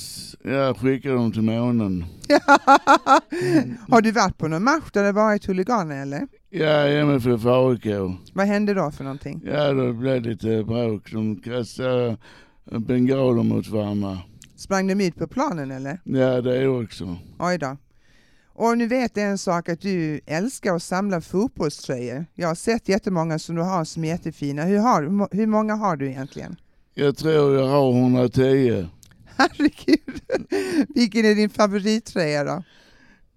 jag 0.43 0.77
skickar 0.77 1.13
dem 1.13 1.31
till 1.31 1.41
månen. 1.41 2.05
Har 3.89 4.01
du 4.01 4.11
varit 4.11 4.37
på 4.37 4.47
någon 4.47 4.63
match 4.63 4.91
där 4.93 5.03
det 5.03 5.11
varit 5.11 5.45
huliganer 5.45 6.01
eller? 6.01 6.27
Ja, 6.49 6.87
MFF 6.87 7.45
AIK. 7.45 7.85
Vad 8.33 8.47
hände 8.47 8.73
då 8.73 8.91
för 8.91 9.03
någonting? 9.03 9.41
Ja, 9.45 9.73
det 9.73 9.93
blev 9.93 10.21
lite 10.21 10.63
bråk. 10.63 11.11
De 11.11 11.35
kastade 11.35 12.17
bengaler 12.65 13.43
mot 13.43 13.67
varandra. 13.67 14.17
Sprang 14.55 14.87
de 14.87 15.01
ut 15.07 15.15
på 15.15 15.27
planen 15.27 15.71
eller? 15.71 15.99
Ja, 16.03 16.41
det 16.41 16.57
är 16.57 16.83
också. 16.83 17.17
Oj 17.39 17.57
då. 17.57 17.77
Och 18.53 18.77
nu 18.77 18.87
vet 18.87 19.17
jag 19.17 19.25
en 19.25 19.37
sak 19.37 19.69
att 19.69 19.81
du 19.81 20.21
älskar 20.25 20.75
att 20.75 20.83
samla 20.83 21.21
fotbollströjor. 21.21 22.25
Jag 22.35 22.47
har 22.47 22.55
sett 22.55 22.89
jättemånga 22.89 23.39
som 23.39 23.55
du 23.55 23.61
har 23.61 23.83
som 23.85 24.03
är 24.03 24.07
jättefina. 24.07 24.63
Hur, 24.63 24.77
har, 24.77 25.01
hur 25.01 25.09
må- 25.09 25.27
hur 25.31 25.47
många 25.47 25.75
har 25.75 25.95
du 25.95 26.09
egentligen? 26.09 26.55
Jag 26.93 27.17
tror 27.17 27.55
jag 27.55 27.67
har 27.67 27.91
110. 27.91 28.87
Herregud! 29.37 30.21
Vilken 30.95 31.25
är 31.25 31.35
din 31.35 31.49
favorittröja 31.49 32.43
då? 32.43 32.63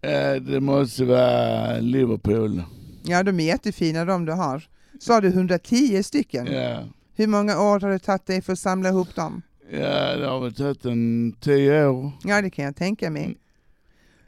Eh, 0.08 0.34
Det 0.43 0.61
måste 0.61 1.05
vara 1.05 1.79
Liverpool. 1.79 2.62
Ja, 3.05 3.22
de 3.22 3.41
är 3.41 3.44
jättefina 3.44 4.05
de 4.05 4.24
du 4.24 4.32
har. 4.32 4.69
Sa 5.00 5.20
du 5.20 5.29
110 5.29 6.03
stycken? 6.03 6.46
Ja, 6.46 6.84
Hur 7.17 7.27
många 7.27 7.60
år 7.60 7.81
har 7.81 7.91
det 7.91 7.98
tagit 7.98 8.27
dig 8.27 8.43
för 8.43 8.53
att 8.53 8.58
samla 8.58 8.89
ihop 8.89 9.15
dem? 9.15 9.43
ja 9.72 10.17
det 10.17 10.27
har 10.27 10.41
väl 10.41 10.55
tagit 10.55 10.84
en 10.84 11.32
10 11.41 11.86
år. 11.86 12.12
Ja, 12.24 12.43
det 12.43 12.50
kan 12.50 12.65
jag 12.65 12.77
tänka 12.77 13.10
mig. 13.10 13.36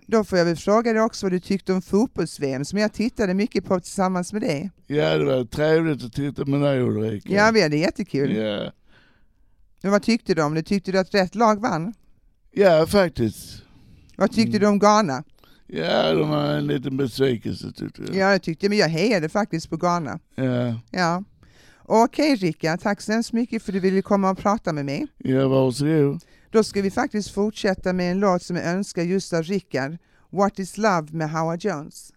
Då 0.06 0.24
får 0.24 0.38
jag 0.38 0.44
väl 0.44 0.56
fråga 0.56 0.92
dig 0.92 1.02
också 1.02 1.26
vad 1.26 1.32
du 1.32 1.40
tyckte 1.40 1.72
om 1.72 1.82
fotbolls-VM 1.82 2.64
som 2.64 2.78
jag 2.78 2.92
tittade 2.92 3.34
mycket 3.34 3.64
på 3.64 3.80
tillsammans 3.80 4.32
med 4.32 4.42
dig. 4.42 4.70
Ja, 4.86 5.18
det 5.18 5.24
var 5.24 5.44
trevligt 5.44 6.04
att 6.04 6.12
titta 6.12 6.44
med 6.44 6.60
dig 6.60 6.80
Ulrika. 6.82 7.32
Ja, 7.32 7.50
vi 7.54 7.62
hade 7.62 7.76
jättekul. 7.76 8.36
Ja, 8.36 8.72
Men 9.82 9.92
vad 9.92 10.02
tyckte 10.02 10.34
du 10.34 10.42
om 10.42 10.54
det? 10.54 10.62
Tyckte 10.62 10.92
du 10.92 10.98
att 10.98 11.14
rätt 11.14 11.34
lag 11.34 11.60
vann? 11.60 11.94
ja 12.52 12.86
faktiskt. 12.86 13.62
Vad 14.16 14.30
tyckte 14.32 14.48
Mm. 14.56 14.60
du 14.60 14.66
om 14.66 14.78
Ghana? 14.78 15.24
Ja, 15.66 16.12
de 16.12 16.28
var 16.28 16.44
en 16.44 16.66
liten 16.66 16.96
besvikelse 16.96 17.72
tyckte 17.72 18.02
jag. 18.06 18.14
Ja, 18.16 18.32
jag 18.32 18.42
tyckte, 18.42 18.68
men 18.68 18.78
jag 18.78 18.88
hejade 18.88 19.28
faktiskt 19.28 19.70
på 19.70 19.76
Ghana. 19.76 20.18
Ja, 20.34 20.80
Ja. 20.90 21.24
Okej 21.88 22.34
Rickard, 22.36 22.80
tack 22.80 23.00
så 23.00 23.12
hemskt 23.12 23.32
mycket 23.32 23.62
för 23.62 23.72
att 23.72 23.74
du 23.74 23.80
ville 23.80 24.02
komma 24.02 24.30
och 24.30 24.38
prata 24.38 24.72
med 24.72 24.84
mig. 24.84 25.06
ja 25.18 25.48
varsågod. 25.48 26.20
Då 26.56 26.64
ska 26.64 26.82
vi 26.82 26.90
faktiskt 26.90 27.30
fortsätta 27.30 27.92
med 27.92 28.10
en 28.10 28.20
låt 28.20 28.42
som 28.42 28.56
jag 28.56 28.66
önskar 28.66 29.02
just 29.02 29.32
av 29.32 29.42
Rickard. 29.42 29.96
What 30.30 30.58
is 30.58 30.78
love 30.78 31.06
med 31.10 31.30
Howard 31.30 31.64
Jones. 31.64 32.12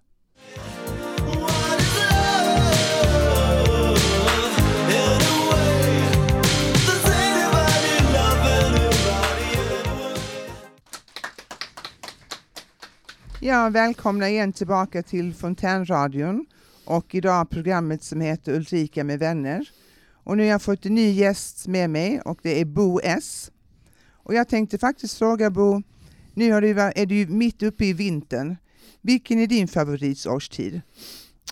Ja, 13.42 13.70
välkomna 13.70 14.30
igen 14.30 14.54
tillbaka 14.54 15.04
till 15.04 15.34
Fontänradion 15.34 16.46
och 16.86 17.16
idag 17.16 17.50
programmet 17.50 18.04
som 18.04 18.22
heter 18.22 18.54
Ulrika 18.54 19.04
med 19.04 19.20
vänner. 19.20 19.70
Och 20.24 20.38
nu 20.38 20.44
har 20.44 20.50
jag 20.50 20.62
fått 20.62 20.86
en 20.86 20.96
ny 20.96 21.12
gäst 21.12 21.68
med 21.68 21.90
mig 21.90 22.22
och 22.22 22.40
det 22.44 22.62
är 22.62 22.66
Bo 22.66 23.00
S. 23.04 23.52
Och 24.24 24.34
jag 24.34 24.48
tänkte 24.48 24.78
faktiskt 24.78 25.18
fråga 25.18 25.50
Bo, 25.50 25.82
nu 26.34 26.54
är 26.54 26.62
du, 26.62 26.70
är 26.80 27.06
du 27.06 27.28
mitt 27.28 27.64
uppe 27.64 27.86
i 27.86 27.94
vintern. 27.94 28.56
Vilken 29.02 29.40
är 29.40 29.48
din 29.48 29.68
favoritårstid? 29.68 30.82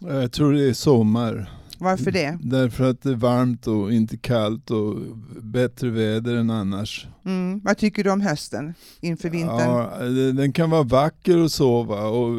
Jag 0.01 0.31
tror 0.31 0.53
det 0.53 0.69
är 0.69 0.73
sommar. 0.73 1.49
Varför 1.79 2.11
det? 2.11 2.37
Därför 2.41 2.89
att 2.89 3.01
det 3.01 3.09
är 3.09 3.15
varmt 3.15 3.67
och 3.67 3.93
inte 3.93 4.17
kallt 4.17 4.71
och 4.71 4.95
bättre 5.41 5.89
väder 5.89 6.35
än 6.35 6.49
annars. 6.49 7.07
Mm. 7.25 7.59
Vad 7.63 7.77
tycker 7.77 8.03
du 8.03 8.11
om 8.11 8.21
hösten 8.21 8.73
inför 9.01 9.29
vintern? 9.29 9.69
Ja, 9.69 9.91
den 10.33 10.53
kan 10.53 10.69
vara 10.69 10.83
vacker 10.83 11.37
att 11.37 11.51
sova, 11.51 12.03
och, 12.07 12.29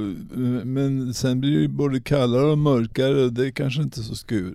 men 0.64 1.14
sen 1.14 1.40
blir 1.40 1.60
det 1.60 1.68
både 1.68 2.00
kallare 2.00 2.44
och 2.46 2.58
mörkare 2.58 3.24
och 3.24 3.32
det 3.32 3.46
är 3.46 3.50
kanske 3.50 3.82
inte 3.82 4.02
så, 4.02 4.14
skur, 4.14 4.54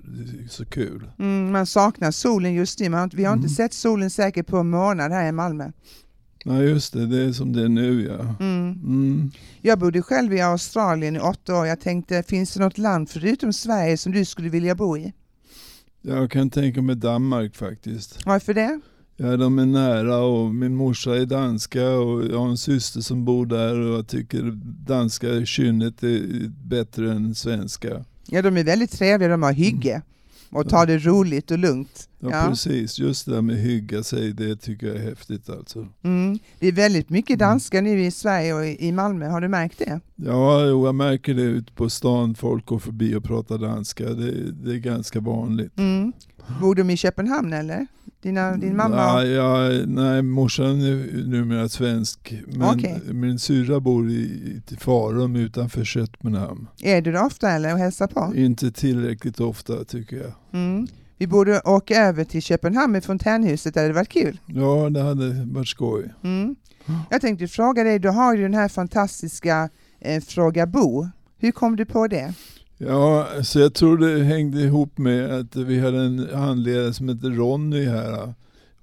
så 0.50 0.66
kul. 0.66 1.10
Mm, 1.20 1.52
man 1.52 1.66
saknar 1.66 2.12
solen 2.12 2.54
just 2.54 2.80
nu. 2.80 2.90
Vi 3.14 3.24
har 3.24 3.34
inte 3.34 3.46
Mm. 3.46 3.50
sett 3.50 3.74
solen 3.74 4.10
säkert 4.10 4.48
på 4.48 4.58
en 4.58 4.70
månad 4.70 5.12
här 5.12 5.30
i 5.30 5.32
Malmö. 5.32 5.72
Ja 6.44 6.62
just 6.62 6.94
det, 6.94 7.06
det 7.06 7.18
är 7.18 7.32
som 7.32 7.54
det 7.54 7.64
är 7.64 7.70
nu 7.70 8.06
ja. 8.06 8.36
Mm. 8.40 8.72
Mm. 8.72 9.32
Jag 9.62 9.80
bodde 9.80 10.02
själv 10.02 10.34
i 10.34 10.42
Australien 10.42 11.16
i 11.16 11.20
åtta 11.20 11.60
år. 11.60 11.68
Jag 11.68 11.80
tänkte, 11.80 12.24
finns 12.24 12.54
det 12.54 12.60
något 12.60 12.78
land 12.78 13.10
förutom 13.10 13.54
Sverige 13.54 13.98
som 13.98 14.12
du 14.12 14.26
skulle 14.26 14.50
vilja 14.50 14.76
bo 14.76 14.98
i? 14.98 15.14
Jag 16.02 16.32
kan 16.32 16.50
tänka 16.50 16.82
mig 16.82 16.96
Danmark 16.96 17.56
faktiskt. 17.56 18.26
Varför 18.26 18.54
det? 18.54 18.80
Ja, 19.18 19.38
de 19.38 19.60
är 19.60 19.66
nära 19.66 20.18
och 20.18 20.56
min 20.56 20.76
morsa 20.76 21.18
är 21.18 21.26
danska 21.26 21.90
och 21.90 22.26
jag 22.26 22.40
har 22.40 22.50
en 22.50 22.58
syster 22.58 23.02
som 23.02 23.26
bor 23.26 23.46
där 23.46 23.80
och 23.80 23.98
jag 23.98 24.08
tycker 24.08 24.52
danska 24.88 25.46
kynnet 25.46 26.04
är 26.04 26.48
bättre 26.50 27.12
än 27.12 27.36
svenska. 27.36 28.06
Ja, 28.28 28.42
de 28.42 28.58
är 28.58 28.64
väldigt 28.64 28.92
trevliga. 28.92 29.30
De 29.30 29.44
har 29.44 29.54
hygge 29.54 30.02
och 30.50 30.70
tar 30.70 30.86
det 30.86 30.98
roligt 30.98 31.52
och 31.52 31.58
lugnt. 31.58 32.10
Ja, 32.24 32.30
Ja. 32.44 32.50
precis, 32.50 33.00
just 33.00 33.26
det 33.26 33.32
där 33.34 33.42
med 33.42 33.56
hygga 33.56 34.04
sig, 34.04 34.34
det 34.34 34.56
tycker 34.56 34.88
jag 34.88 34.96
är 34.96 35.02
häftigt 35.10 35.50
alltså. 35.50 35.88
Mm. 36.04 36.40
Det 36.60 36.68
är 36.68 36.72
väldigt 36.72 37.10
mycket 37.10 37.40
danskar 37.40 37.82
nu 37.82 38.04
i 38.06 38.12
Sverige 38.12 38.54
och 38.54 38.66
i 38.66 38.92
Malmö. 38.92 39.28
Har 39.28 39.42
du 39.42 39.48
märkt 39.48 39.80
det? 39.80 40.00
Ja, 40.16 40.66
jo, 40.66 40.86
jag 40.86 40.96
märker 40.96 41.34
det 41.34 41.42
ute 41.42 41.74
på 41.74 41.90
stan, 41.90 42.36
folk 42.36 42.66
går 42.66 42.80
förbi 42.80 43.16
och 43.16 43.24
pratar 43.24 43.58
danska, 43.58 44.10
det, 44.10 44.52
det 44.52 44.72
är 44.72 44.78
ganska 44.78 45.20
vanligt. 45.20 45.80
Mm. 45.80 46.14
Bor 46.62 46.76
de 46.76 46.90
i 46.90 46.98
Köpenhamn 46.98 47.54
eller? 47.54 47.88
Dina, 48.22 48.58
din 48.58 48.78
mamma? 48.78 48.96
Ja, 48.96 49.24
ja, 49.24 49.82
nej, 49.86 50.22
morsan 50.22 50.82
är 50.82 51.28
numera 51.28 51.70
svensk, 51.70 52.34
men 52.48 52.70
Okej. 52.70 53.02
min 53.12 53.40
syrra 53.40 53.80
bor 53.80 54.10
i, 54.10 54.62
i 54.70 54.76
Farum 54.76 55.36
utanför 55.36 55.84
Köpenhamn. 55.84 56.68
Är 56.82 57.02
du 57.02 57.12
där 57.12 57.26
ofta 57.26 57.50
eller 57.52 57.74
och 57.74 57.80
hälsar 57.80 58.08
på? 58.08 58.34
Inte 58.36 58.72
tillräckligt 58.72 59.40
ofta 59.40 59.84
tycker 59.84 60.18
jag. 60.18 60.32
Mm. 60.62 60.88
Vi 61.24 61.28
borde 61.28 61.62
åka 61.66 61.96
över 61.96 62.24
till 62.24 62.42
Köpenhamn 62.42 62.92
med 62.92 63.04
fontänhuset, 63.04 63.74
det 63.74 63.82
hade 63.82 63.94
varit 63.94 64.10
kul. 64.10 64.40
Ja, 64.46 64.90
det 64.90 65.02
hade 65.02 65.46
varit 65.46 65.68
skoj. 65.68 66.14
Mm. 66.24 66.56
Jag 67.10 67.22
tänkte 67.22 67.48
fråga 67.48 67.84
dig, 67.84 68.00
du 68.00 68.10
har 68.10 68.36
ju 68.36 68.42
den 68.42 68.54
här 68.54 68.68
fantastiska 68.68 69.70
eh, 70.00 70.24
Fråga 70.24 70.68
Bo. 70.68 71.08
Hur 71.38 71.52
kom 71.52 71.76
du 71.76 71.86
på 71.86 72.08
det? 72.08 72.34
Ja, 72.78 73.28
så 73.44 73.60
jag 73.60 73.74
tror 73.74 73.98
det 73.98 74.24
hängde 74.24 74.62
ihop 74.62 74.98
med 74.98 75.32
att 75.32 75.56
vi 75.56 75.80
hade 75.80 75.98
en 75.98 76.30
handledare 76.34 76.94
som 76.94 77.10
hette 77.10 77.28
Ronny 77.28 77.86
här. 77.86 78.34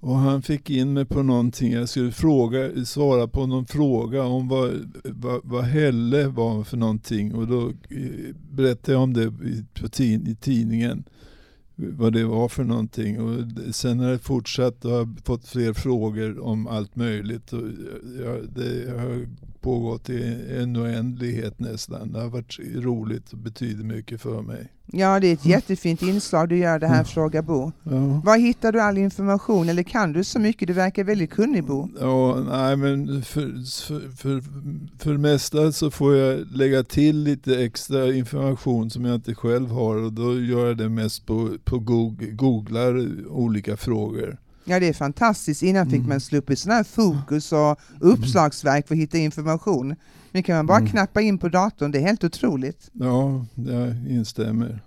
Och 0.00 0.16
han 0.16 0.42
fick 0.42 0.70
in 0.70 0.92
mig 0.92 1.04
på 1.04 1.22
någonting, 1.22 1.72
jag 1.72 1.88
skulle 1.88 2.12
fråga, 2.12 2.84
svara 2.84 3.28
på 3.28 3.46
någon 3.46 3.66
fråga 3.66 4.22
om 4.22 4.48
vad, 4.48 4.92
vad, 5.04 5.40
vad 5.44 5.64
Helle 5.64 6.26
var 6.26 6.64
för 6.64 6.76
någonting. 6.76 7.34
Och 7.34 7.46
då 7.46 7.68
eh, 7.68 8.34
berättade 8.50 8.92
jag 8.92 9.02
om 9.02 9.12
det 9.12 9.22
i, 9.24 9.64
på 9.80 9.88
tid, 9.88 10.28
i 10.28 10.34
tidningen. 10.34 11.04
Vad 11.82 12.12
det 12.12 12.24
var 12.24 12.48
för 12.48 12.64
någonting. 12.64 13.20
Och 13.20 13.44
sen 13.74 13.98
har 14.00 14.10
det 14.10 14.18
fortsatt 14.18 14.84
och 14.84 14.90
jag 14.90 14.96
har 14.98 15.08
fått 15.24 15.48
fler 15.48 15.72
frågor 15.72 16.40
om 16.40 16.66
allt 16.66 16.96
möjligt. 16.96 17.52
Och 17.52 17.62
jag, 18.20 18.48
det 18.54 18.98
har 19.00 19.26
pågått 19.60 20.10
i 20.10 20.46
en 20.58 20.76
oändlighet 20.76 21.60
nästan. 21.60 22.12
Det 22.12 22.20
har 22.20 22.28
varit 22.28 22.58
roligt 22.74 23.32
och 23.32 23.38
betyder 23.38 23.84
mycket 23.84 24.20
för 24.20 24.42
mig. 24.42 24.68
Ja, 24.92 25.20
det 25.20 25.26
är 25.26 25.32
ett 25.32 25.46
jättefint 25.46 26.02
inslag 26.02 26.48
du 26.48 26.58
gör 26.58 26.78
det 26.78 26.86
här 26.86 27.04
Fråga 27.04 27.42
Bo. 27.42 27.72
Ja. 27.82 28.22
Var 28.24 28.38
hittar 28.38 28.72
du 28.72 28.80
all 28.80 28.98
information 28.98 29.68
eller 29.68 29.82
kan 29.82 30.12
du 30.12 30.24
så 30.24 30.38
mycket? 30.38 30.68
Du 30.68 30.74
verkar 30.74 31.04
väldigt 31.04 31.30
kunnig 31.30 31.64
Bo. 31.64 31.88
Ja, 32.00 32.44
nej 32.50 32.76
men 32.76 33.22
för, 33.22 33.40
för, 33.86 34.16
för, 34.16 34.42
för 34.98 35.12
det 35.12 35.18
mesta 35.18 35.72
så 35.72 35.90
får 35.90 36.16
jag 36.16 36.46
lägga 36.52 36.84
till 36.84 37.22
lite 37.22 37.64
extra 37.64 38.14
information 38.14 38.90
som 38.90 39.04
jag 39.04 39.14
inte 39.14 39.34
själv 39.34 39.70
har 39.70 39.96
och 39.96 40.12
då 40.12 40.40
gör 40.40 40.66
jag 40.66 40.76
det 40.76 40.88
mest 40.88 41.26
på, 41.26 41.56
på 41.64 41.78
Google, 41.78 42.26
googlar 42.26 43.26
olika 43.28 43.76
frågor. 43.76 44.38
Ja, 44.70 44.80
det 44.80 44.88
är 44.88 44.92
fantastiskt. 44.92 45.62
Innan 45.62 45.86
fick 45.86 45.94
Mm. 45.98 46.08
man 46.08 46.20
sluppit 46.20 46.58
sådana 46.58 46.76
här 46.76 46.84
fokus 46.84 47.52
och 47.52 47.78
uppslagsverk 48.00 48.88
för 48.88 48.94
att 48.94 49.00
hitta 49.00 49.18
information. 49.18 49.94
Nu 50.32 50.42
kan 50.42 50.56
man 50.56 50.66
bara 50.66 50.78
Mm. 50.78 50.90
knappa 50.90 51.20
in 51.20 51.38
på 51.38 51.48
datorn, 51.48 51.90
det 51.90 51.98
är 51.98 52.02
helt 52.02 52.24
otroligt. 52.24 52.90
Ja, 52.92 53.44
jag 53.54 53.88
instämmer. 54.08 54.80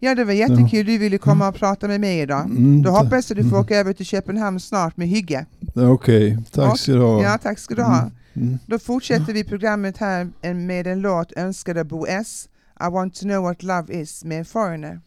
Ja, 0.00 0.14
det 0.14 0.24
var 0.24 0.32
jättekul 0.32 0.86
du 0.86 0.98
ville 0.98 1.18
komma 1.18 1.48
och 1.48 1.54
prata 1.54 1.88
med 1.88 2.00
mig 2.00 2.18
idag. 2.20 2.44
Mm, 2.44 2.82
Då 2.82 2.90
hoppas 2.90 3.30
jag 3.30 3.36
du 3.44 3.50
får 3.50 3.58
åka 3.58 3.76
över 3.76 3.92
till 3.92 4.06
Köpenhamn 4.06 4.60
snart 4.60 4.96
med 4.96 5.08
hygge. 5.08 5.46
Okej, 5.74 6.38
tack 6.52 6.78
ska 6.78 6.92
du 6.92 7.00
ha. 7.00 7.22
Ja, 7.22 7.38
tack 7.42 7.58
ska 7.58 7.74
du 7.74 7.82
ha. 7.82 8.10
Mm. 8.34 8.58
Då 8.66 8.78
fortsätter 8.78 9.32
vi 9.32 9.44
programmet 9.44 9.96
här 9.98 10.54
med 10.54 10.86
en 10.86 11.00
låt 11.00 11.32
önskad 11.36 11.78
av 11.78 11.84
Bo 11.84 12.06
S. 12.06 12.48
I 12.80 12.90
want 12.92 13.14
to 13.14 13.22
know 13.22 13.42
what 13.42 13.62
love 13.62 13.94
is 13.94 14.24
med 14.24 14.46
Foreigner. 14.48 15.00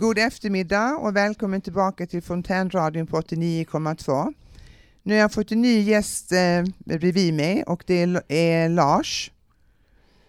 God 0.00 0.18
eftermiddag 0.18 0.96
och 0.96 1.16
välkommen 1.16 1.60
tillbaka 1.60 2.06
till 2.06 2.22
Fontänradion 2.22 3.06
på 3.06 3.20
89,2. 3.20 4.34
Nu 5.02 5.14
har 5.14 5.20
jag 5.20 5.32
fått 5.32 5.52
en 5.52 5.62
ny 5.62 5.80
gäst 5.80 6.32
eh, 6.32 6.64
bredvid 6.78 7.34
mig 7.34 7.62
och 7.62 7.84
det 7.86 8.02
är, 8.02 8.22
är 8.28 8.68
Lars. 8.68 9.30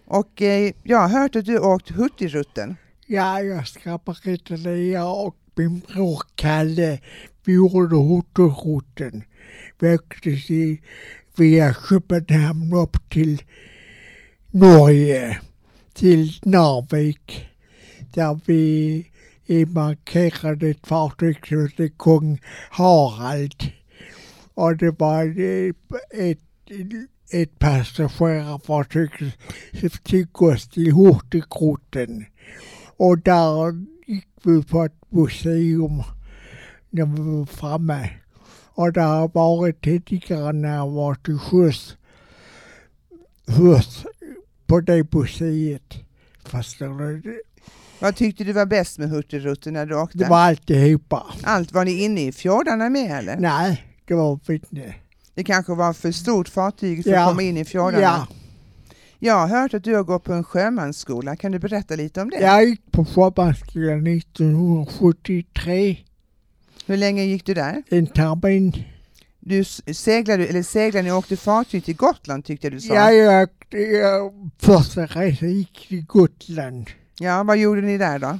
Och 0.04 0.42
eh, 0.42 0.72
jag 0.82 0.98
har 0.98 1.08
hört 1.08 1.36
att 1.36 1.44
du 1.44 1.58
har 1.58 1.66
åkt 1.66 1.90
Hurtigruten. 1.90 2.76
Ja, 3.06 3.40
jag 3.40 3.68
ska 3.68 3.98
berätta 3.98 4.56
det. 4.56 4.76
Jag 4.76 5.26
och 5.26 5.36
min 5.54 5.80
bror 5.80 6.22
Kalle, 6.34 6.98
vi 7.44 7.52
gjorde 7.52 7.96
Hurtigruten. 7.96 9.22
Vi 9.78 9.94
åkte 9.94 10.30
via 11.36 11.74
Köpenhamn 11.88 12.72
upp 12.74 13.10
till 13.10 13.42
Norge, 14.50 15.40
till 15.94 16.38
Narvik, 16.42 17.46
där 18.14 18.40
vi 18.46 19.06
markerade 19.48 20.68
ett 20.68 20.86
fartyg 20.86 21.46
som 21.46 21.62
hette 21.62 21.88
Kung 21.88 22.40
Harald. 22.70 23.72
Och 24.54 24.76
det 24.76 25.00
var 25.00 25.24
ett, 26.10 26.38
ett, 27.30 27.58
passagerarfartyg 27.58 29.10
som 29.80 29.90
tog 29.90 30.42
oss 30.42 30.68
till 30.68 30.92
Hurtigruten. 30.92 32.24
Och 32.96 33.18
där 33.18 33.84
gick 34.06 34.28
vi 34.42 34.62
på 34.62 34.84
ett 34.84 35.12
museum 35.12 36.02
när 36.90 37.06
vi 37.06 37.22
var 37.22 37.46
framme. 37.46 38.10
Och 38.74 38.92
där 38.92 39.06
har 39.06 39.28
varit 39.28 39.82
tidigare 39.82 40.52
när 40.52 40.76
jag 40.76 40.90
var 40.90 41.14
till 41.14 41.38
sjöss. 41.38 41.96
Sjöss 43.46 44.04
på 44.66 44.80
det 44.80 45.14
museet. 45.14 45.94
Fast 46.44 46.78
det 46.78 46.88
vad 48.02 48.16
tyckte 48.16 48.44
du 48.44 48.52
var 48.52 48.66
bäst 48.66 48.98
med 48.98 49.10
Hurtigruten 49.10 49.72
när 49.72 49.86
du 49.86 49.94
åkte? 49.96 50.18
Det 50.18 50.28
var 50.28 50.38
alltihopa. 50.38 51.26
Allt, 51.42 51.72
var 51.72 51.84
ni 51.84 52.02
inne 52.04 52.22
i 52.26 52.32
fjordarna 52.32 52.88
med 52.88 53.10
eller? 53.18 53.36
Nej, 53.36 53.86
det 54.06 54.14
var 54.14 54.38
inte. 54.48 54.94
Det 55.34 55.44
kanske 55.44 55.74
var 55.74 55.92
för 55.92 56.12
stort 56.12 56.48
fartyg 56.48 57.02
för 57.04 57.10
Ja. 57.10 57.20
att 57.22 57.28
komma 57.28 57.42
in 57.42 57.56
i 57.56 57.64
fjordarna? 57.64 58.02
Ja, 58.02 58.26
Jag 59.18 59.34
har 59.34 59.48
hört 59.60 59.74
att 59.74 59.84
du 59.84 59.94
har 59.94 60.02
gått 60.02 60.24
på 60.24 60.32
en 60.32 60.44
sjömansskola, 60.44 61.36
kan 61.36 61.52
du 61.52 61.58
berätta 61.58 61.96
lite 61.96 62.22
om 62.22 62.30
det? 62.30 62.40
jag 62.40 62.64
gick 62.64 62.92
på 62.92 63.04
Sjömansskolan 63.04 64.06
1973. 64.06 65.96
Hur 66.86 66.96
länge 66.96 67.22
gick 67.24 67.46
du 67.46 67.54
där? 67.54 67.82
En 67.88 68.06
termin. 68.06 68.84
Du 69.40 69.64
seglade, 69.94 70.46
eller 70.46 70.62
seglade 70.62 71.02
ni 71.02 71.12
åkte 71.12 71.36
fartyg 71.36 71.84
till 71.84 71.96
Gotland 71.96 72.44
tyckte 72.44 72.66
jag 72.66 72.72
du 72.74 72.80
sa? 72.80 72.94
Ja, 72.94 73.12
jag, 73.12 73.48
jag, 73.70 74.50
första 74.58 75.06
resan 75.06 75.50
gick 75.52 75.88
till 75.88 76.04
Gotland. 76.06 76.90
Ja, 77.18 77.42
vad 77.42 77.58
gjorde 77.58 77.80
ni 77.80 77.98
där 77.98 78.18
då? 78.18 78.38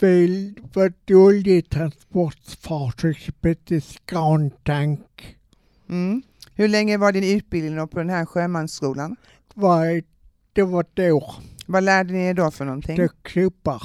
Väl 0.00 0.54
var 0.74 0.86
ett 0.86 1.10
oljetransportfartyg 1.10 3.18
som 3.20 3.34
hette 3.42 3.80
Scantank. 3.80 5.36
Mm. 5.88 6.22
Hur 6.54 6.68
länge 6.68 6.96
var 6.96 7.12
din 7.12 7.36
utbildning 7.36 7.88
på 7.88 7.98
den 7.98 8.10
här 8.10 8.24
sjömansskolan? 8.26 9.16
Var, 9.54 10.02
det 10.52 10.62
var 10.62 10.80
ett 10.80 10.98
år. 10.98 11.34
Vad 11.66 11.84
lärde 11.84 12.12
ni 12.12 12.18
er 12.26 12.34
då 12.34 12.50
för 12.50 12.64
någonting? 12.64 12.96
Det 12.96 13.08
klubbar 13.22 13.82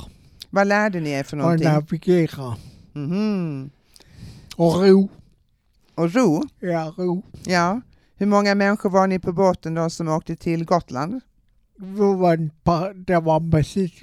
Vad 0.49 0.67
lärde 0.67 0.99
ni 0.99 1.09
er 1.09 1.23
för 1.23 1.37
och 1.37 1.43
någonting? 1.43 1.67
navigera. 1.67 2.57
Mhm. 2.93 3.69
Och 4.55 4.75
ro. 4.87 5.09
Och 5.95 6.13
ro? 6.13 6.43
Ja, 6.59 6.93
ro. 6.97 7.23
Ja. 7.45 7.81
Hur 8.15 8.25
många 8.25 8.55
människor 8.55 8.89
var 8.89 9.07
ni 9.07 9.19
på 9.19 9.31
båten 9.31 9.73
då 9.73 9.89
som 9.89 10.07
åkte 10.07 10.35
till 10.35 10.65
Gotland? 10.65 11.21
Det 11.83 12.15
var, 12.15 12.33
en 12.33 12.51
par, 12.63 12.93
det 12.93 13.19
var 13.19 13.51
precis 13.51 14.01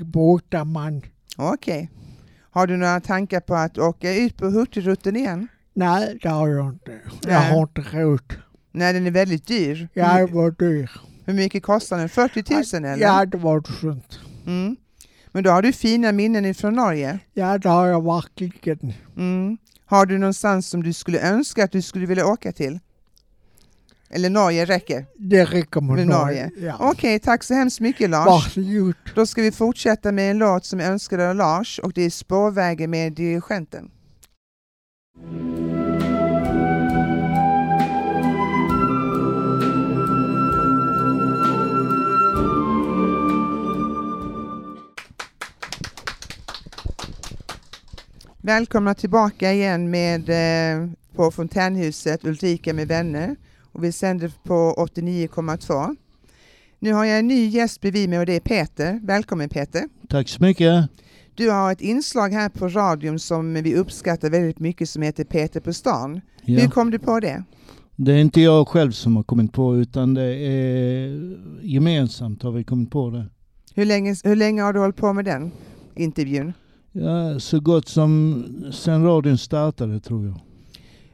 man. 0.64 1.02
Okej. 1.36 1.90
Har 2.50 2.66
du 2.66 2.76
några 2.76 3.00
tankar 3.00 3.40
på 3.40 3.54
att 3.54 3.78
åka 3.78 4.14
ut 4.14 4.36
på 4.36 4.46
Hurtigruten 4.46 5.16
igen? 5.16 5.48
Nej, 5.74 6.18
det 6.22 6.28
har 6.28 6.48
jag 6.48 6.68
inte. 6.68 6.90
Jag 7.22 7.40
Nej. 7.40 7.52
har 7.52 7.62
inte 7.62 7.80
råd. 7.80 8.34
Nej, 8.72 8.92
den 8.92 9.06
är 9.06 9.10
väldigt 9.10 9.46
dyr. 9.46 9.88
Jag 9.92 10.18
hur, 10.18 10.26
var 10.26 10.50
dyr. 10.50 10.90
hur 11.24 11.34
mycket 11.34 11.62
kostar 11.62 11.98
den? 11.98 12.08
40 12.08 12.76
000 12.76 12.84
eller? 12.84 13.06
Ja, 13.06 13.26
det 13.26 13.38
var 13.38 13.62
sånt. 13.80 14.20
Mm. 14.46 14.76
Men 15.32 15.44
då 15.44 15.50
har 15.50 15.62
du 15.62 15.72
fina 15.72 16.12
minnen 16.12 16.44
ifrån 16.44 16.74
Norge. 16.74 17.18
Ja, 17.34 17.58
det 17.58 17.68
har 17.68 17.86
jag 17.86 18.04
verkligen. 18.04 18.92
Mm. 19.16 19.58
Har 19.84 20.06
du 20.06 20.18
någonstans 20.18 20.68
som 20.68 20.82
du 20.82 20.92
skulle 20.92 21.20
önska 21.20 21.64
att 21.64 21.72
du 21.72 21.82
skulle 21.82 22.06
vilja 22.06 22.26
åka 22.26 22.52
till? 22.52 22.78
Eller 24.12 24.30
Norge 24.30 24.64
räcker. 24.64 25.06
Det 25.16 25.44
räcker 25.44 25.80
med 25.80 25.96
Med 25.96 26.06
Norge. 26.06 26.50
Norge. 26.56 26.66
Ja. 26.66 26.90
Okej, 26.90 27.18
tack 27.18 27.44
så 27.44 27.54
hemskt 27.54 27.80
mycket 27.80 28.10
Lars. 28.10 28.26
Varsågod. 28.26 28.94
Då 29.14 29.26
ska 29.26 29.42
vi 29.42 29.52
fortsätta 29.52 30.12
med 30.12 30.30
en 30.30 30.38
låt 30.38 30.64
som 30.64 30.80
är 30.80 30.84
önskad 30.84 31.20
av 31.20 31.34
Lars 31.34 31.78
och 31.78 31.92
det 31.92 32.02
är 32.02 32.10
Spårvägen 32.10 32.90
med 32.90 33.12
dirigenten. 33.12 33.90
Välkomna 48.42 48.94
tillbaka 48.94 49.52
igen 49.52 49.90
med 49.90 50.28
eh, 50.28 50.88
på 51.14 51.30
Fontänhuset 51.30 52.24
Ulrika 52.24 52.74
med 52.74 52.88
vänner 52.88 53.36
och 53.72 53.84
vi 53.84 53.92
sänder 53.92 54.32
på 54.44 54.74
89,2. 54.78 55.96
Nu 56.78 56.92
har 56.92 57.04
jag 57.04 57.18
en 57.18 57.26
ny 57.28 57.46
gäst 57.46 57.80
bredvid 57.80 58.08
mig 58.08 58.18
och 58.18 58.26
det 58.26 58.36
är 58.36 58.40
Peter. 58.40 59.00
Välkommen 59.02 59.48
Peter. 59.48 59.82
Tack 60.08 60.28
så 60.28 60.42
mycket. 60.42 60.88
Du 61.34 61.50
har 61.50 61.72
ett 61.72 61.80
inslag 61.80 62.28
här 62.32 62.48
på 62.48 62.68
radion 62.68 63.18
som 63.18 63.54
vi 63.54 63.74
uppskattar 63.76 64.30
väldigt 64.30 64.58
mycket 64.58 64.88
som 64.88 65.02
heter 65.02 65.24
Peter 65.24 65.60
på 65.60 65.72
stan. 65.72 66.20
Hur 66.42 66.58
Ja. 66.60 66.70
kom 66.70 66.90
du 66.90 66.98
på 66.98 67.20
det? 67.20 67.44
Det 67.96 68.12
är 68.12 68.18
inte 68.18 68.40
jag 68.40 68.68
själv 68.68 68.90
som 68.92 69.16
har 69.16 69.22
kommit 69.22 69.52
på 69.52 69.76
utan 69.76 70.14
det 70.14 70.34
är 70.36 71.36
gemensamt 71.62 72.42
har 72.42 72.52
vi 72.52 72.64
kommit 72.64 72.90
på 72.90 73.10
det. 73.10 73.26
Hur 73.74 73.84
länge, 73.84 74.16
hur 74.24 74.36
länge 74.36 74.62
har 74.62 74.72
du 74.72 74.80
hållit 74.80 74.96
på 74.96 75.12
med 75.12 75.24
den 75.24 75.50
intervjun? 75.96 76.52
Ja, 76.92 77.40
så 77.40 77.60
gott 77.60 77.88
som 77.88 78.44
sen 78.72 79.04
radion 79.04 79.38
startade 79.38 80.00
tror 80.00 80.26
jag. 80.26 80.40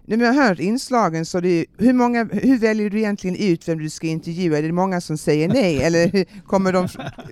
När 0.07 0.33
har 0.33 0.49
hört 0.49 0.59
inslagen 0.59 1.27
så 1.27 1.41
det, 1.41 1.67
hur, 1.79 1.93
många, 1.93 2.29
hur 2.33 2.59
väljer 2.59 2.91
du 2.91 2.99
egentligen 2.99 3.37
ut 3.37 3.69
vem 3.69 3.79
du 3.79 3.91
ska 3.91 4.07
intervjua? 4.07 4.59
Är 4.59 4.63
det 4.63 4.73
många 4.73 5.01
som 5.01 5.19
säger 5.19 5.49
nej 5.49 5.83
eller 5.83 6.25
kommer 6.47 6.73
de, 6.73 6.89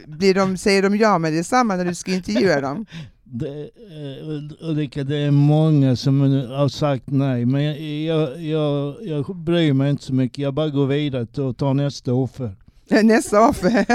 blir 0.06 0.34
de, 0.34 0.56
säger 0.56 0.82
de 0.82 0.96
ja 0.96 1.18
med 1.18 1.32
detsamma 1.32 1.76
när 1.76 1.84
du 1.84 1.94
ska 1.94 2.14
intervjua 2.14 2.60
dem? 2.60 2.86
Det, 3.24 3.48
eh, 3.48 4.68
Ulrika, 4.68 5.04
det 5.04 5.16
är 5.16 5.30
många 5.30 5.96
som 5.96 6.20
har 6.50 6.68
sagt 6.68 7.04
nej 7.06 7.46
men 7.46 7.64
jag, 7.64 7.80
jag, 7.80 8.42
jag, 8.42 8.94
jag 9.00 9.36
bryr 9.36 9.72
mig 9.72 9.90
inte 9.90 10.04
så 10.04 10.14
mycket. 10.14 10.38
Jag 10.38 10.54
bara 10.54 10.68
går 10.68 10.86
vidare 10.86 11.42
och 11.42 11.56
tar 11.56 11.74
nästa 11.74 12.12
offer. 12.12 12.54
Nästa 13.04 13.48
offer. 13.48 13.86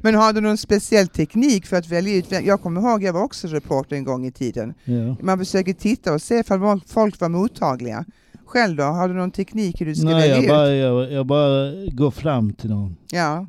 Men 0.02 0.14
har 0.14 0.32
du 0.32 0.40
någon 0.40 0.56
speciell 0.58 1.08
teknik 1.08 1.66
för 1.66 1.76
att 1.76 1.88
välja 1.88 2.16
ut? 2.16 2.26
Jag 2.30 2.62
kommer 2.62 2.80
ihåg, 2.80 3.02
jag 3.02 3.12
var 3.12 3.22
också 3.22 3.48
reporter 3.48 3.96
en 3.96 4.04
gång 4.04 4.26
i 4.26 4.32
tiden. 4.32 4.74
Ja. 4.84 5.16
Man 5.20 5.38
försöker 5.38 5.72
titta 5.72 6.14
och 6.14 6.22
se 6.22 6.38
ifall 6.38 6.80
folk 6.86 7.20
var 7.20 7.28
mottagliga. 7.28 8.04
Själv 8.44 8.76
då, 8.76 8.82
har 8.82 9.08
du 9.08 9.14
någon 9.14 9.30
teknik 9.30 9.80
hur 9.80 9.86
du 9.86 9.94
ska 9.94 10.04
Nej, 10.04 10.14
välja 10.14 10.34
jag 10.34 10.42
ut? 10.44 10.48
bara, 10.48 10.70
jag, 10.74 11.12
jag 11.12 11.26
bara 11.26 11.72
går 11.86 12.10
fram 12.10 12.52
till 12.52 12.70
någon. 12.70 12.96
Ja. 13.10 13.46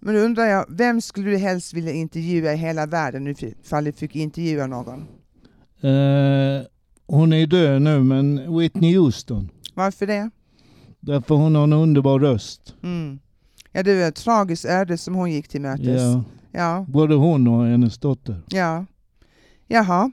Men 0.00 0.14
då 0.14 0.20
undrar 0.20 0.44
jag, 0.44 0.64
vem 0.68 1.00
skulle 1.00 1.30
du 1.30 1.36
helst 1.36 1.74
vilja 1.74 1.92
intervjua 1.92 2.52
i 2.52 2.56
hela 2.56 2.86
världen 2.86 3.26
ifall 3.26 3.84
du 3.84 3.92
fick 3.92 4.16
intervjua 4.16 4.66
någon? 4.66 5.00
Eh, 5.80 6.66
hon 7.06 7.32
är 7.32 7.46
död 7.46 7.82
nu 7.82 7.98
men 8.02 8.58
Whitney 8.58 8.96
Houston. 8.96 9.50
Varför 9.74 10.06
det? 10.06 10.30
Därför 11.00 11.34
hon 11.34 11.54
har 11.54 11.64
en 11.64 11.72
underbar 11.72 12.18
röst. 12.18 12.74
Mm. 12.82 13.18
Ja, 13.78 13.82
det 13.82 13.94
var 14.00 14.08
ett 14.08 14.14
tragiskt 14.14 14.64
öde 14.64 14.98
som 14.98 15.14
hon 15.14 15.30
gick 15.32 15.48
till 15.48 15.60
mötes. 15.60 15.86
Ja. 15.86 16.24
Ja, 16.52 16.86
Både 16.88 17.14
hon 17.14 17.48
och 17.48 17.66
hennes 17.66 17.98
dotter. 17.98 18.42
ja. 18.48 18.86
Jaha. 19.66 20.10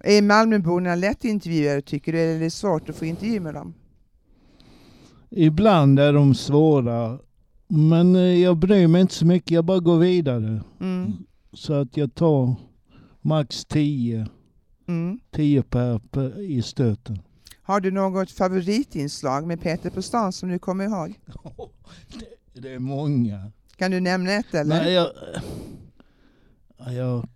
Är 0.00 0.22
Malmöborna 0.22 0.94
lättintervjuade 0.94 1.82
tycker 1.82 2.12
du, 2.12 2.18
eller 2.18 2.34
är 2.36 2.40
det 2.40 2.50
svårt 2.50 2.88
att 2.88 2.96
få 2.96 3.04
intervju 3.04 3.40
med 3.40 3.54
dem? 3.54 3.74
Ibland 5.30 5.98
är 5.98 6.12
de 6.12 6.34
svåra. 6.34 7.18
Men 7.68 8.16
eh, 8.16 8.22
jag 8.22 8.56
bryr 8.56 8.86
mig 8.86 9.00
inte 9.00 9.14
så 9.14 9.26
mycket. 9.26 9.50
Jag 9.50 9.64
bara 9.64 9.78
går 9.80 9.98
vidare. 9.98 10.62
Mm. 10.80 11.12
Så 11.52 11.72
att 11.72 11.96
jag 11.96 12.14
tar 12.14 12.54
max 13.20 13.64
10. 13.64 14.26
Mm. 14.88 15.18
10 15.30 15.62
per, 15.62 15.98
per 15.98 16.40
i 16.40 16.62
stöten. 16.62 17.18
Har 17.62 17.80
du 17.80 17.90
något 17.90 18.30
favoritinslag 18.30 19.46
med 19.46 19.60
Peter 19.60 19.90
på 19.90 20.02
stan 20.02 20.32
som 20.32 20.48
du 20.48 20.58
kommer 20.58 20.84
ihåg? 20.84 21.14
Det, 22.60 22.72
är 22.72 22.78
många. 22.78 23.52
Kan 23.76 23.90
du 23.90 24.00
nämna 24.00 24.32
ett 24.32 24.54
eller? 24.54 24.82
Nej, 24.82 24.92
jag, 24.92 25.10
Ja, 26.78 26.92
jag, 26.92 27.28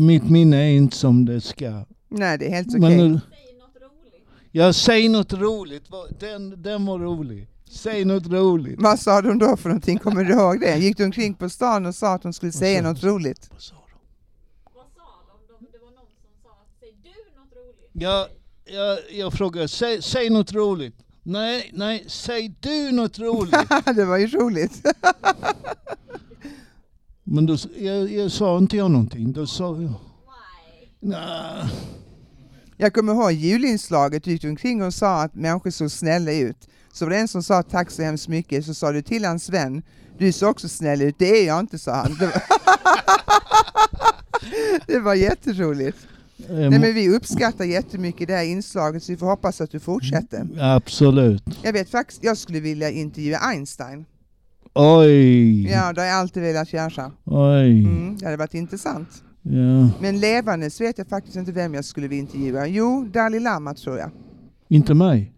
mitt 0.00 0.30
minne 0.30 0.56
är 0.56 0.70
inte 0.70 0.96
som 0.96 1.24
det 1.24 1.40
ska. 1.40 1.84
Nej, 2.08 2.38
det 2.38 2.46
är 2.46 2.50
helt 2.50 2.68
okej. 2.68 2.80
Men, 2.80 3.14
eh, 3.14 3.20
Ja, 4.50 4.72
säg 4.72 5.08
något 5.08 5.32
roligt. 5.32 5.84
Den, 6.18 6.62
den 6.62 6.86
var 6.86 6.98
rolig. 6.98 7.48
Säg 7.70 8.04
något 8.04 8.26
roligt. 8.26 8.80
Vad 8.82 9.00
sa 9.00 9.22
de 9.22 9.38
då 9.38 9.56
för 9.56 9.68
någonting? 9.68 9.98
Kommer 9.98 10.24
du 10.24 10.32
ihåg 10.32 10.60
det? 10.60 10.78
Gick 10.78 10.96
du 10.96 11.04
omkring 11.04 11.34
på 11.34 11.48
stan 11.48 11.86
och 11.86 11.94
sa 11.94 12.14
att 12.14 12.22
de 12.22 12.32
skulle 12.32 12.52
säga 12.52 12.82
något 12.82 13.04
roligt? 13.04 13.48
Vad 13.52 13.62
sa 13.62 13.74
de? 13.74 13.98
Vad 14.74 14.84
sa 14.94 15.02
de? 15.48 15.64
de? 15.64 15.66
Det 15.72 15.78
var 15.78 15.90
någon 15.90 16.06
som 16.06 16.30
sa, 16.42 16.50
säg 16.80 16.94
du 17.02 17.40
något 17.40 17.52
roligt? 17.56 17.90
Jag, 17.92 18.26
jag, 18.64 18.98
jag 19.20 19.32
frågar, 19.32 19.66
säg, 19.66 20.02
säg 20.02 20.30
något 20.30 20.52
roligt. 20.52 21.05
Nej, 21.28 21.70
nej, 21.74 22.04
säg 22.08 22.54
du 22.60 22.92
något 22.92 23.18
roligt. 23.18 23.54
det 23.96 24.04
var 24.04 24.16
ju 24.16 24.26
roligt. 24.26 24.82
Men 27.24 27.46
då, 27.46 27.56
jag, 27.78 28.12
jag 28.12 28.32
sa 28.32 28.58
inte 28.58 28.76
jag 28.76 28.90
någonting. 28.90 29.32
Då 29.32 29.46
sa 29.46 29.82
jag... 29.82 29.94
Nej. 31.00 31.64
Jag 32.76 32.94
kommer 32.94 33.12
ihåg 33.12 33.32
julinslaget, 33.32 34.24
du 34.24 34.30
gick 34.30 34.44
omkring 34.44 34.82
och 34.82 34.94
sa 34.94 35.22
att 35.22 35.34
människor 35.34 35.70
såg 35.70 35.90
snälla 35.90 36.32
ut. 36.32 36.68
Så 36.92 37.04
var 37.04 37.10
det 37.10 37.18
en 37.18 37.28
som 37.28 37.42
sa 37.42 37.62
tack 37.62 37.90
så 37.90 38.02
hemskt 38.02 38.28
mycket, 38.28 38.66
så 38.66 38.74
sa 38.74 38.92
du 38.92 39.02
till 39.02 39.24
hans 39.24 39.48
vän, 39.48 39.82
du 40.18 40.32
ser 40.32 40.48
också 40.48 40.68
snäll 40.68 41.02
ut. 41.02 41.18
Det 41.18 41.42
är 41.42 41.46
jag 41.46 41.60
inte, 41.60 41.78
sa 41.78 41.94
han. 41.94 42.16
Det 42.18 42.26
var, 42.26 42.42
det 44.86 44.98
var 44.98 45.14
jätteroligt. 45.14 45.98
Eh, 46.38 46.56
Nej, 46.56 46.70
men 46.70 46.94
vi 46.94 47.08
uppskattar 47.08 47.64
jättemycket 47.64 48.28
det 48.28 48.34
här 48.34 48.44
inslaget, 48.44 49.02
så 49.02 49.12
vi 49.12 49.16
får 49.16 49.26
hoppas 49.26 49.60
att 49.60 49.70
du 49.70 49.80
fortsätter. 49.80 50.48
Absolut. 50.60 51.42
Jag 51.62 51.72
vet 51.72 51.90
faktiskt, 51.90 52.24
jag 52.24 52.36
skulle 52.36 52.60
vilja 52.60 52.90
intervjua 52.90 53.38
Einstein. 53.38 54.04
Oj. 54.74 55.70
Ja, 55.70 55.92
det 55.92 56.00
har 56.00 56.08
jag 56.08 56.16
alltid 56.16 56.42
velat 56.42 56.72
göra. 56.72 57.12
Oj. 57.24 57.84
Mm, 57.84 58.16
det 58.18 58.24
hade 58.24 58.36
varit 58.36 58.54
intressant. 58.54 59.08
Ja. 59.42 59.90
Men 60.00 60.20
levandes 60.20 60.80
vet 60.80 60.98
jag 60.98 61.06
faktiskt 61.06 61.36
inte 61.36 61.52
vem 61.52 61.74
jag 61.74 61.84
skulle 61.84 62.08
vilja 62.08 62.22
intervjua. 62.22 62.66
Jo, 62.66 63.08
Dalai 63.12 63.40
Lama 63.40 63.74
tror 63.74 63.98
jag. 63.98 64.10
Inte 64.68 64.94
mig. 64.94 65.32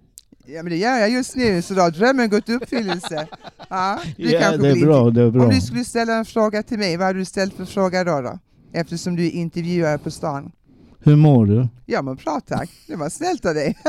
Ja, 0.46 0.62
men 0.62 0.70
det 0.70 0.76
gör 0.76 0.98
jag 0.98 1.10
just 1.10 1.36
nu, 1.36 1.62
så 1.62 1.74
då 1.74 1.80
har 1.80 1.90
drömmen 1.90 2.30
gått 2.30 2.48
i 2.48 2.52
uppfyllelse. 2.52 3.28
Ja, 3.70 3.98
du 4.16 4.30
Ja, 4.30 4.56
det 4.56 4.68
är 4.70 4.84
bra, 4.84 5.10
det 5.10 5.22
är 5.22 5.30
bra. 5.30 5.44
Om 5.44 5.50
du 5.50 5.60
skulle 5.60 5.84
ställa 5.84 6.14
en 6.14 6.24
fråga 6.24 6.62
till 6.62 6.78
mig, 6.78 6.96
vad 6.96 7.06
hade 7.06 7.18
du 7.18 7.24
ställt 7.24 7.54
för 7.54 7.64
fråga 7.64 8.04
då? 8.04 8.20
då? 8.20 8.38
Eftersom 8.72 9.16
du 9.16 9.26
är 9.26 9.30
intervjuare 9.30 9.98
på 9.98 10.10
stan. 10.10 10.52
Hur 11.00 11.16
mår 11.16 11.46
du? 11.46 11.68
Ja, 11.86 12.02
men 12.02 12.16
bra 12.16 12.40
tack. 12.46 12.70
Det 12.86 12.96
var 12.96 13.08
snällt 13.08 13.46
av 13.46 13.54
dig. 13.54 13.76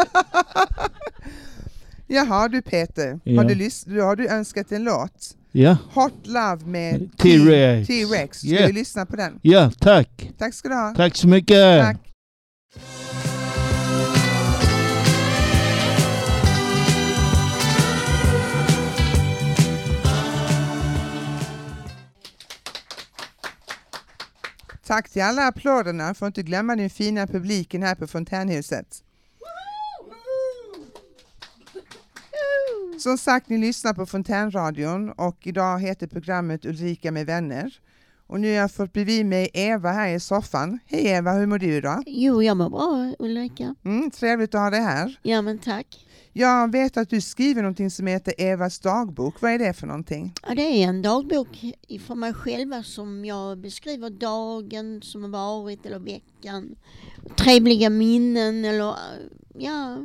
Jaha, 2.07 2.47
du 2.47 2.61
Peter. 2.61 3.19
Ja. 3.23 3.41
Har, 3.41 3.49
du 3.95 4.01
har 4.01 4.15
du 4.15 4.27
önskat 4.29 4.71
en 4.71 4.83
låt? 4.83 5.35
Ja. 5.51 5.77
Hot 5.93 6.27
Love 6.27 6.65
med 6.65 7.09
T-Rex. 7.17 7.87
T-Rex. 7.87 8.37
Ska 8.37 8.47
Yeah. 8.47 8.67
vi 8.67 8.73
lyssna 8.73 9.05
på 9.05 9.15
den? 9.15 9.39
Ja, 9.41 9.71
tack. 9.79 10.31
Tack 10.37 10.53
ska 10.53 10.69
du 10.69 10.75
ha. 10.75 10.93
Tack 10.95 11.15
så 11.15 11.27
mycket. 11.27 11.81
Tack. 11.83 12.08
Tack 24.89 25.09
till 25.09 25.21
alla 25.21 25.47
applåderna. 25.47 26.13
Får 26.13 26.25
inte 26.27 26.43
glömma 26.43 26.75
den 26.75 26.89
fina 26.89 27.27
publiken 27.27 27.83
här 27.83 27.95
på 27.95 28.07
Fontänhuset. 28.07 29.03
Som 32.99 33.17
sagt, 33.17 33.49
ni 33.49 33.57
lyssnar 33.57 33.93
på 33.93 34.05
Fontänradion 34.05 35.09
och 35.09 35.47
idag 35.47 35.79
heter 35.79 36.07
programmet 36.07 36.65
Ulrika 36.65 37.11
med 37.11 37.25
vänner. 37.25 37.79
Och 38.27 38.39
nu 38.39 38.47
har 38.47 38.55
jag 38.55 38.71
fått 38.71 38.93
bredvid 38.93 39.25
mig 39.25 39.49
Eva 39.53 39.91
här 39.91 40.07
i 40.15 40.19
soffan. 40.19 40.79
Hej 40.85 41.07
Eva, 41.07 41.31
hur 41.31 41.45
mår 41.45 41.57
du 41.57 41.75
idag? 41.75 42.03
Jo, 42.05 42.43
jag 42.43 42.57
mår 42.57 42.69
bra 42.69 43.13
Ulrika. 43.19 43.75
Mm, 43.85 44.11
trevligt 44.11 44.55
att 44.55 44.61
ha 44.61 44.69
dig 44.69 44.81
här. 44.81 45.19
Ja, 45.21 45.41
men 45.41 45.59
tack. 45.59 46.05
Jag 46.33 46.71
vet 46.71 46.97
att 46.97 47.09
du 47.09 47.21
skriver 47.21 47.61
någonting 47.61 47.91
som 47.91 48.07
heter 48.07 48.33
Evas 48.37 48.79
dagbok. 48.79 49.41
Vad 49.41 49.51
är 49.51 49.59
det 49.59 49.73
för 49.73 49.87
någonting? 49.87 50.33
Ja, 50.47 50.55
det 50.55 50.61
är 50.61 50.87
en 50.87 51.01
dagbok 51.01 51.47
för 52.07 52.15
mig 52.15 52.33
själva 52.33 52.83
som 52.83 53.25
jag 53.25 53.57
beskriver 53.57 54.09
dagen 54.09 55.01
som 55.01 55.23
har 55.23 55.29
varit 55.29 55.85
eller 55.85 55.99
veckan. 55.99 56.75
Trevliga 57.35 57.89
minnen 57.89 58.65
eller 58.65 58.95
ja, 59.57 59.97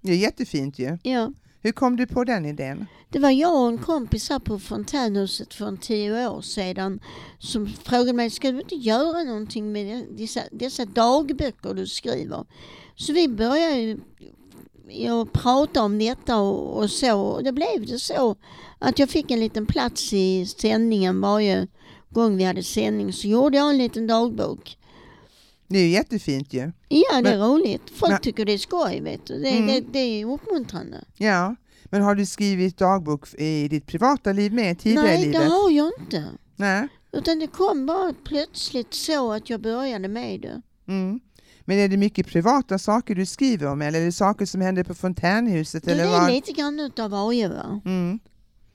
Det 0.00 0.12
är 0.12 0.16
jättefint 0.16 0.78
ju. 0.78 0.98
ja. 1.02 1.32
Hur 1.60 1.72
kom 1.72 1.96
du 1.96 2.06
på 2.06 2.24
den 2.24 2.46
idén? 2.46 2.86
Det 3.10 3.18
var 3.18 3.30
jag 3.30 3.62
och 3.62 3.68
en 3.68 3.78
kompis 3.78 4.30
här 4.30 4.38
på 4.38 4.58
Fontänhuset 4.58 5.54
för 5.54 5.66
en 5.66 5.76
tio 5.78 6.28
år 6.28 6.40
sedan 6.40 7.00
som 7.38 7.66
frågade 7.66 8.12
mig, 8.12 8.30
ska 8.30 8.52
du 8.52 8.60
inte 8.60 8.74
göra 8.74 9.22
någonting 9.22 9.72
med 9.72 10.04
dessa, 10.16 10.40
dessa 10.52 10.84
dagböcker 10.84 11.74
du 11.74 11.86
skriver? 11.86 12.44
Så 12.96 13.12
vi 13.12 13.28
började 13.28 13.96
jag 14.94 15.32
pratade 15.32 15.80
om 15.86 15.98
detta 15.98 16.36
och, 16.36 16.78
och 16.82 16.90
så. 16.90 17.20
Och 17.20 17.44
det 17.44 17.52
blev 17.52 17.86
det 17.86 17.98
så 17.98 18.36
att 18.78 18.98
jag 18.98 19.08
fick 19.08 19.30
en 19.30 19.40
liten 19.40 19.66
plats 19.66 20.12
i 20.12 20.46
sändningen 20.46 21.20
varje 21.20 21.66
gång 22.10 22.36
vi 22.36 22.44
hade 22.44 22.62
sändning. 22.62 23.12
Så 23.12 23.28
gjorde 23.28 23.56
jag 23.56 23.70
en 23.70 23.78
liten 23.78 24.06
dagbok. 24.06 24.78
Det 25.68 25.78
är 25.78 25.82
ju 25.82 25.88
jättefint 25.90 26.52
ju. 26.52 26.72
Ja, 26.88 27.20
det 27.22 27.30
är 27.30 27.38
Men- 27.38 27.40
roligt. 27.40 27.82
Folk 27.94 28.12
Men- 28.12 28.20
tycker 28.20 28.44
det 28.44 28.52
är 28.52 28.58
skoj, 28.58 29.00
vet 29.00 29.26
du. 29.26 29.42
Det, 29.42 29.48
Mm. 29.50 29.66
det, 29.66 29.80
det 29.80 29.98
är 29.98 30.24
uppmuntrande. 30.26 31.04
Ja. 31.16 31.56
Men 31.84 32.02
har 32.02 32.14
du 32.14 32.26
skrivit 32.26 32.76
dagbok 32.78 33.34
i 33.34 33.68
ditt 33.68 33.86
privata 33.86 34.32
liv 34.32 34.52
med 34.52 34.78
tidigare 34.78 35.06
i 35.08 35.10
Nej, 35.10 35.24
livet? 35.24 35.40
det 35.40 35.46
har 35.48 35.70
jag 35.70 35.90
inte. 36.00 36.24
Nej. 36.56 36.88
Utan 37.12 37.38
det 37.38 37.46
kom 37.46 37.86
bara 37.86 38.14
plötsligt 38.24 38.94
så 38.94 39.32
att 39.32 39.50
jag 39.50 39.60
började 39.60 40.08
med 40.08 40.40
det. 40.40 40.62
Mm. 40.88 41.20
Men 41.64 41.78
är 41.78 41.88
det 41.88 41.96
mycket 41.96 42.26
privata 42.26 42.78
saker 42.78 43.14
du 43.14 43.26
skriver 43.26 43.66
om 43.66 43.82
eller 43.82 44.00
är 44.00 44.04
det 44.04 44.12
saker 44.12 44.46
som 44.46 44.60
händer 44.60 44.84
på 44.84 44.94
fontänhuset? 44.94 45.84
Det 45.84 45.92
eller 45.92 46.04
är 46.04 46.08
vad? 46.08 46.30
lite 46.30 46.52
grann 46.52 46.80
utav 46.80 47.10
varje 47.10 47.48
va? 47.48 47.80
Mm. 47.84 48.18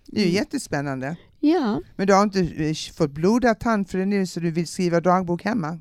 Det 0.05 0.17
är 0.21 0.25
ju 0.25 0.29
Mm. 0.29 0.35
jättespännande. 0.35 1.15
Ja. 1.39 1.81
Men 1.95 2.07
du 2.07 2.13
har 2.13 2.23
inte 2.23 2.39
eh, 2.39 2.73
fått 2.97 3.11
blodad 3.11 3.59
tand 3.59 3.89
för 3.89 3.97
det 3.97 4.05
nu 4.05 4.27
så 4.27 4.39
du 4.39 4.51
vill 4.51 4.67
skriva 4.67 5.01
dagbok 5.01 5.43
hemma? 5.43 5.79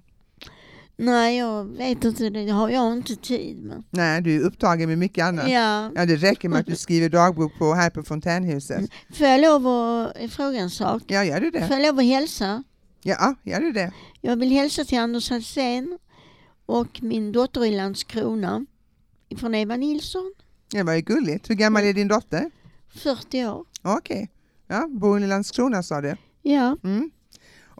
Nej, 1.01 1.39
jag 1.39 1.65
vet 1.65 2.05
inte. 2.05 2.31
Det 2.31 2.49
har 2.51 2.69
jag 2.69 2.93
inte 2.93 3.17
tid 3.17 3.63
med. 3.65 3.83
Nej, 3.91 4.23
du 4.23 4.37
är 4.37 4.41
upptagen 4.41 4.89
med 4.89 4.99
mycket 4.99 5.25
annat. 5.25 5.51
Ja. 5.51 5.91
Ja, 5.95 6.07
det 6.07 6.17
räcker 6.17 6.49
med 6.49 6.61
att 6.61 6.67
du 6.67 6.77
skriver 6.77 7.09
dagbok 7.09 7.59
på, 7.59 7.75
här 7.75 7.91
på 7.91 8.03
fontänhuset. 8.03 8.91
Får 9.15 9.27
jag 9.27 9.41
lov 9.41 9.67
att 9.67 10.33
fråga 10.33 10.59
en 10.59 10.71
sak? 10.71 11.03
Ja, 11.07 11.25
gör 11.25 11.41
du 11.41 11.51
det? 11.51 11.67
Får 11.67 11.77
jag 11.77 11.87
lov 11.87 11.99
att 11.99 12.05
hälsa? 12.05 12.65
Ja, 13.03 13.35
gör 13.43 13.61
du 13.61 13.73
det? 13.73 13.93
Jag 14.21 14.37
vill 14.37 14.51
hälsa 14.51 14.85
till 14.85 14.99
Anders 14.99 15.33
Alsén 15.33 15.99
och 16.69 17.03
min 17.03 17.33
dotter 17.33 17.65
i 17.65 17.77
Landskrona 17.77 18.67
från 19.37 19.55
Eva 19.55 19.77
Nilsson, 19.77 20.33
Det 20.71 20.83
var 20.83 20.95
ju 20.95 21.01
gulligt. 21.01 21.51
Hur 21.51 21.55
gammal 21.55 21.85
är 21.85 21.93
din 21.93 22.09
dotter? 22.09 22.51
40 22.95 23.45
år. 23.47 23.65
Okej. 23.83 24.31
Ja, 24.67 24.87
bor 24.91 25.21
i 25.23 25.27
Landskrona 25.27 25.83
sa 25.83 26.01
du? 26.01 26.17
Ja, 26.43 26.77
Mm. 26.85 27.11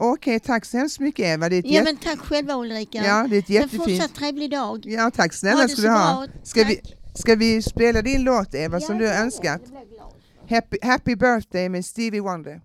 Okej, 0.01 0.41
tack 0.41 0.65
så 0.65 0.77
hemskt 0.79 1.01
mycket 1.01 1.27
Eva. 1.27 1.49
Det 1.49 1.57
är 1.57 1.63
ja 1.65 1.71
jätte- 1.71 1.85
men 1.85 1.97
tack 1.97 2.19
själva 2.19 2.57
Ulrika. 2.57 2.99
ja, 3.05 3.27
det 3.31 3.37
är 3.37 3.39
ett 3.39 3.49
en 3.49 3.55
jättefint... 3.55 3.83
fortsatt 3.85 4.15
trevlig 4.15 4.51
dag. 4.51 4.87
Ja, 4.87 5.11
tack 5.11 5.33
snälla 5.33 5.69
ska 5.69 5.83
du 5.83 5.89
ha. 5.89 6.27
Ska 6.43 6.61
Tack. 6.65 6.71
vi, 6.71 6.81
ska 7.15 7.35
vi 7.35 7.63
spela 7.63 8.03
din 8.03 8.23
låt 8.23 8.55
Eva 8.55 8.81
som 8.81 8.95
Ja, 8.95 9.01
du 9.03 9.09
har 9.09 9.15
önskat? 9.25 9.63
Happy, 10.51 10.77
happy 10.83 11.17
birthday 11.17 11.69
med 11.69 11.85
Stevie 11.85 12.21
Wonder. 12.21 12.61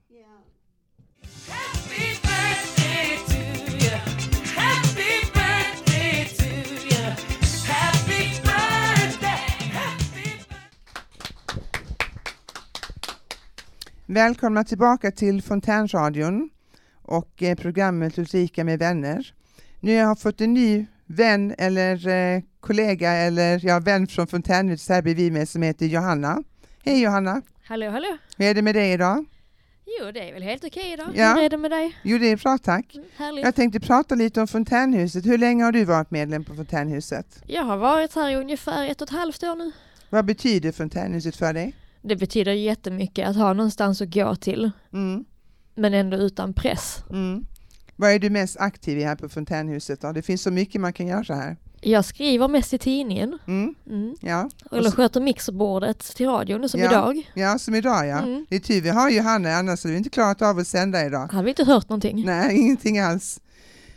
Välkomna 14.13 14.63
tillbaka 14.63 15.11
till 15.11 15.41
Fontänradion 15.41 16.49
och 17.01 17.43
eh, 17.43 17.55
programmet 17.55 18.17
Ulrika 18.17 18.63
med 18.63 18.79
vänner. 18.79 19.33
Nu 19.79 19.91
har 19.91 20.07
jag 20.07 20.19
fått 20.19 20.41
en 20.41 20.53
ny 20.53 20.85
vän 21.05 21.55
eller 21.57 22.07
eh, 22.07 22.41
kollega 22.59 23.11
eller 23.11 23.65
ja, 23.65 23.79
vän 23.79 24.07
från 24.07 24.27
Fontänhuset 24.27 24.89
här 24.89 25.01
bredvid 25.01 25.33
mig 25.33 25.45
som 25.45 25.61
heter 25.61 25.85
Johanna. 25.85 26.43
Hej 26.85 27.01
Johanna! 27.01 27.41
Hallå, 27.63 27.89
hallå. 27.89 28.17
Hur 28.37 28.45
är 28.45 28.53
det 28.53 28.61
med 28.61 28.75
dig 28.75 28.91
idag? 28.91 29.25
Jo, 29.99 30.11
det 30.11 30.29
är 30.29 30.33
väl 30.33 30.43
helt 30.43 30.63
okej 30.63 30.93
idag. 30.93 31.07
Ja. 31.15 31.33
Hur 31.33 31.43
är 31.43 31.49
det 31.49 31.57
med 31.57 31.71
dig? 31.71 31.97
Jo, 32.03 32.17
det 32.17 32.27
är 32.27 32.37
bra 32.37 32.57
tack. 32.57 32.95
Mm. 32.95 33.37
Jag 33.37 33.55
tänkte 33.55 33.79
prata 33.79 34.15
lite 34.15 34.41
om 34.41 34.47
Fontänhuset. 34.47 35.25
Hur 35.25 35.37
länge 35.37 35.63
har 35.63 35.71
du 35.71 35.85
varit 35.85 36.11
medlem 36.11 36.43
på 36.43 36.55
Fontänhuset? 36.55 37.43
Jag 37.47 37.63
har 37.63 37.77
varit 37.77 38.15
här 38.15 38.29
i 38.29 38.35
ungefär 38.35 38.89
ett 38.89 39.01
och 39.01 39.07
ett 39.07 39.17
halvt 39.17 39.43
år 39.43 39.55
nu. 39.55 39.71
Vad 40.09 40.25
betyder 40.25 40.71
Fontänhuset 40.71 41.35
för 41.35 41.53
dig? 41.53 41.75
Det 42.03 42.15
betyder 42.15 42.51
jättemycket 42.51 43.27
att 43.29 43.35
ha 43.35 43.53
någonstans 43.53 44.01
att 44.01 44.13
gå 44.13 44.35
till, 44.35 44.71
Mm, 44.93 45.25
men 45.75 45.93
ändå 45.93 46.17
utan 46.17 46.53
press. 46.53 47.03
mm. 47.09 47.45
Vad 47.95 48.11
är 48.11 48.19
du 48.19 48.29
mest 48.29 48.57
aktiv 48.59 48.97
i 48.99 49.03
här 49.03 49.15
på 49.15 49.29
Fontänhuset? 49.29 50.01
Då? 50.01 50.11
Det 50.11 50.21
finns 50.21 50.41
så 50.41 50.51
mycket 50.51 50.81
man 50.81 50.93
kan 50.93 51.07
göra 51.07 51.35
här. 51.35 51.57
Jag 51.81 52.05
skriver 52.05 52.47
mest 52.47 52.73
i 52.73 52.77
tidningen, 52.77 53.37
Mm, 53.47 53.75
mm. 53.89 54.15
ja. 54.21 54.49
eller 54.71 54.89
så- 54.89 54.95
sköter 54.95 55.21
mixerbordet 55.21 55.99
till 55.99 56.25
radion 56.27 56.69
som 56.69 56.79
Ja. 56.79 56.89
idag. 56.91 57.31
ja, 57.33 57.59
som 57.59 57.75
idag 57.75 58.07
ja. 58.07 58.19
Mm. 58.19 58.45
Det 58.49 58.55
är 58.55 58.59
tur 58.59 58.81
vi 58.81 58.89
har 58.89 59.09
Johanna, 59.09 59.53
annars 59.55 59.83
hade 59.83 59.91
vi 59.91 59.97
inte 59.97 60.09
klarat 60.09 60.41
av 60.41 60.57
att 60.59 60.67
sända 60.67 61.05
idag. 61.05 61.31
Hade 61.31 61.43
vi 61.43 61.49
inte 61.49 61.63
hört 61.63 61.89
någonting. 61.89 62.25
Nej, 62.25 62.57
ingenting 62.59 62.99
alls. 62.99 63.39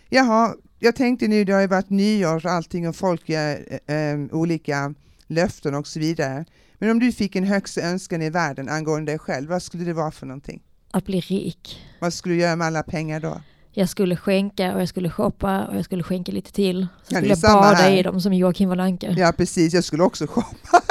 Jaha, 0.09 0.55
jag 0.79 0.97
tänkte 0.97 1.29
nu, 1.29 1.45
det 1.45 1.53
har 1.53 1.61
ju 1.61 1.67
varit 1.67 1.91
nyår 1.91 2.37
och 2.47 2.53
allting 2.53 2.89
och 2.89 2.97
folk 2.97 3.29
gör 3.29 3.79
eh, 3.87 4.19
olika 4.37 4.95
löften 5.27 5.75
och 5.75 5.87
så 5.87 6.01
vidare. 6.01 6.45
Men 6.79 6.91
om 6.91 6.99
du 6.99 7.13
fick 7.13 7.37
en 7.37 7.45
högsta 7.45 7.81
önskan 7.81 8.23
i 8.23 8.31
världen 8.31 8.69
angående 8.69 9.13
dig 9.13 9.19
själv, 9.19 9.49
vad 9.49 9.63
skulle 9.63 9.85
det 9.85 9.93
vara 9.93 10.11
för 10.11 10.27
någonting? 10.27 10.63
Att 10.91 11.05
bli 11.05 11.21
rik. 11.21 11.81
Vad 12.01 12.13
skulle 12.13 12.35
du 12.35 12.41
göra 12.41 12.57
med 12.57 12.67
alla 12.67 12.83
pengar 12.83 13.21
då? 13.21 13.41
Jag 13.79 13.89
skulle 13.89 14.17
skänka 14.17 14.75
och 14.75 14.81
jag 14.81 14.89
skulle 14.89 15.11
shoppa 15.11 15.67
och 15.67 15.77
jag 15.77 15.85
skulle 15.85 16.03
skänka 16.03 16.33
lite 16.33 16.53
till. 16.53 16.87
Så 17.03 17.15
Ja, 17.15 17.19
skulle 17.19 17.35
jag 17.35 17.41
bada 17.63 17.75
här. 17.77 17.91
i 17.91 18.03
dem 18.03 18.21
som 18.21 18.33
Joakim 18.33 18.71
Anka. 18.71 19.11
Ja, 19.11 19.33
precis. 19.37 19.75
Jag 19.75 19.85
skulle 19.85 20.03
också 20.03 20.27
shoppa 20.27 20.83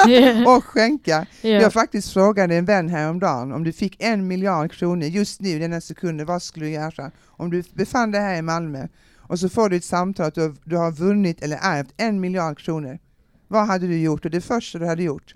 och 0.56 0.64
skänka. 0.64 1.26
Ja. 1.42 1.48
Jag 1.48 1.72
faktiskt 1.72 2.12
frågade 2.12 2.56
en 2.56 2.64
vän 2.64 2.88
häromdagen 2.88 3.52
om 3.52 3.64
du 3.64 3.72
fick 3.72 4.02
en 4.02 4.26
miljard 4.26 4.72
kronor 4.72 5.04
just 5.06 5.40
nu 5.40 5.58
denna 5.58 5.80
sekunden, 5.80 6.26
vad 6.26 6.42
skulle 6.42 6.66
du 6.66 6.70
göra? 6.72 7.10
Om 7.26 7.50
du 7.50 7.62
befann 7.74 8.10
dig 8.10 8.20
här 8.20 8.36
i 8.36 8.42
Malmö 8.42 8.86
och 9.16 9.38
så 9.38 9.48
får 9.48 9.68
du 9.68 9.76
ett 9.76 9.84
samtal 9.84 10.26
att 10.26 10.34
du 10.34 10.40
har, 10.40 10.54
du 10.64 10.76
har 10.76 10.92
vunnit 10.92 11.42
eller 11.42 11.58
ärvt 11.62 11.94
en 11.96 12.20
miljard 12.20 12.58
kronor. 12.58 12.98
Vad 13.48 13.66
hade 13.66 13.86
du 13.86 13.98
gjort? 13.98 14.24
Och 14.24 14.30
det 14.30 14.40
första 14.40 14.78
du 14.78 14.86
hade 14.86 15.02
gjort? 15.02 15.34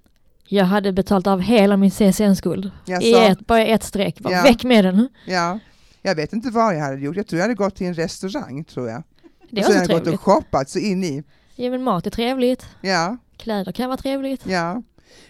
Jag 0.52 0.64
hade 0.64 0.92
betalt 0.92 1.26
av 1.26 1.40
hela 1.40 1.76
min 1.76 1.90
CSN-skuld. 1.90 2.70
I 3.00 3.14
ett, 3.14 3.46
bara 3.46 3.64
ett 3.66 3.82
streck. 3.82 4.20
Bara 4.20 4.32
Ja. 4.34 4.42
väck 4.42 4.64
med 4.64 4.84
den. 4.84 5.08
Ja, 5.26 5.58
jag 6.02 6.14
vet 6.14 6.32
inte 6.32 6.50
vad 6.50 6.74
jag 6.76 6.80
hade 6.80 6.96
gjort. 7.00 7.16
Jag 7.16 7.26
tror 7.26 7.38
jag 7.38 7.44
hade 7.44 7.54
gått 7.54 7.76
till 7.76 7.86
en 7.86 7.94
restaurang, 7.94 8.64
tror 8.64 8.88
jag. 8.88 9.02
Det 9.50 9.60
och 9.60 9.66
var 9.66 9.72
så 9.72 9.72
så 9.72 9.78
hade 9.80 9.92
jag 9.92 10.04
gått 10.04 10.14
och 10.14 10.20
shoppat 10.20 10.70
så 10.70 10.78
in 10.78 11.04
i. 11.04 11.22
Ja 11.56 11.70
men 11.70 11.82
mat 11.82 12.06
är 12.06 12.10
trevligt. 12.10 12.66
Ja, 12.80 13.16
Kläder 13.36 13.72
kan 13.72 13.88
vara 13.88 13.96
trevligt. 13.96 14.46
ja. 14.46 14.82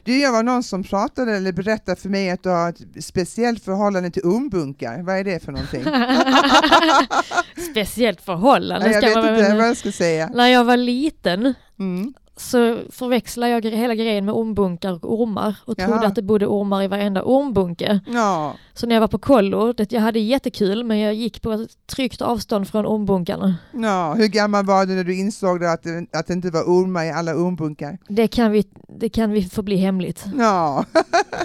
Du, 0.04 0.18
jag 0.20 0.32
var 0.32 0.42
någon 0.42 0.62
som 0.62 0.84
pratade 0.84 1.36
eller 1.36 1.52
berättade 1.52 2.00
för 2.00 2.08
mig 2.08 2.30
att 2.30 2.42
du 2.42 2.48
har 2.48 2.68
ett 2.68 3.04
speciellt 3.04 3.64
förhållande 3.64 4.10
till 4.10 4.22
umbunkar. 4.24 5.02
Vad 5.02 5.16
är 5.18 5.24
det 5.24 5.44
för 5.44 5.52
någonting? 5.52 5.84
Speciellt 7.70 8.20
förhållande 8.20 8.86
Nej, 8.86 8.94
jag 8.94 9.00
vet 9.02 9.14
man 9.16 9.38
inte 9.38 9.54
vad 9.56 9.68
jag 9.68 9.76
ska 9.76 9.92
säga. 9.92 10.30
När 10.34 10.46
jag 10.48 10.64
var 10.64 10.76
liten 10.76 11.54
Mm. 11.78 12.14
Så 12.40 12.78
förväxlade 12.90 13.52
jag 13.52 13.64
hela 13.64 13.94
grejen 13.94 14.24
med 14.24 14.34
ormbunkar 14.34 15.04
och 15.04 15.20
ormar 15.22 15.56
och 15.64 15.74
Jaha. 15.78 15.88
trodde 15.88 16.06
att 16.06 16.14
det 16.14 16.22
bodde 16.22 16.46
ormar 16.46 16.82
i 16.82 16.88
varenda 16.88 17.22
ormbunke. 17.24 18.00
Ja, 18.06 18.54
Så 18.74 18.86
när 18.86 18.94
jag 18.94 19.00
var 19.00 19.08
på 19.08 19.18
kollo, 19.18 19.72
det, 19.72 19.92
jag 19.92 20.00
hade 20.00 20.18
jättekul 20.18 20.84
men 20.84 20.98
jag 20.98 21.14
gick 21.14 21.42
på 21.42 21.52
ett 21.52 21.86
tryggt 21.86 22.22
avstånd 22.22 22.68
från 22.68 22.86
ormbunkarna. 22.86 23.56
ja. 23.72 24.14
Hur 24.14 24.26
gammal 24.28 24.64
var 24.66 24.86
du 24.86 24.94
när 24.94 25.04
du 25.04 25.14
insåg 25.16 25.64
att 25.64 25.82
det, 25.82 26.06
att 26.12 26.26
det 26.26 26.32
inte 26.32 26.50
var 26.50 26.62
ormar 26.62 27.04
i 27.04 27.10
alla 27.10 27.34
ormbunkar? 27.34 27.98
Det 28.08 28.28
kan 28.28 28.52
vi, 28.52 28.64
det 28.98 29.08
kan 29.08 29.30
vi 29.30 29.42
få 29.44 29.62
bli 29.62 29.76
hemligt. 29.76 30.24
Ja, 30.38 30.84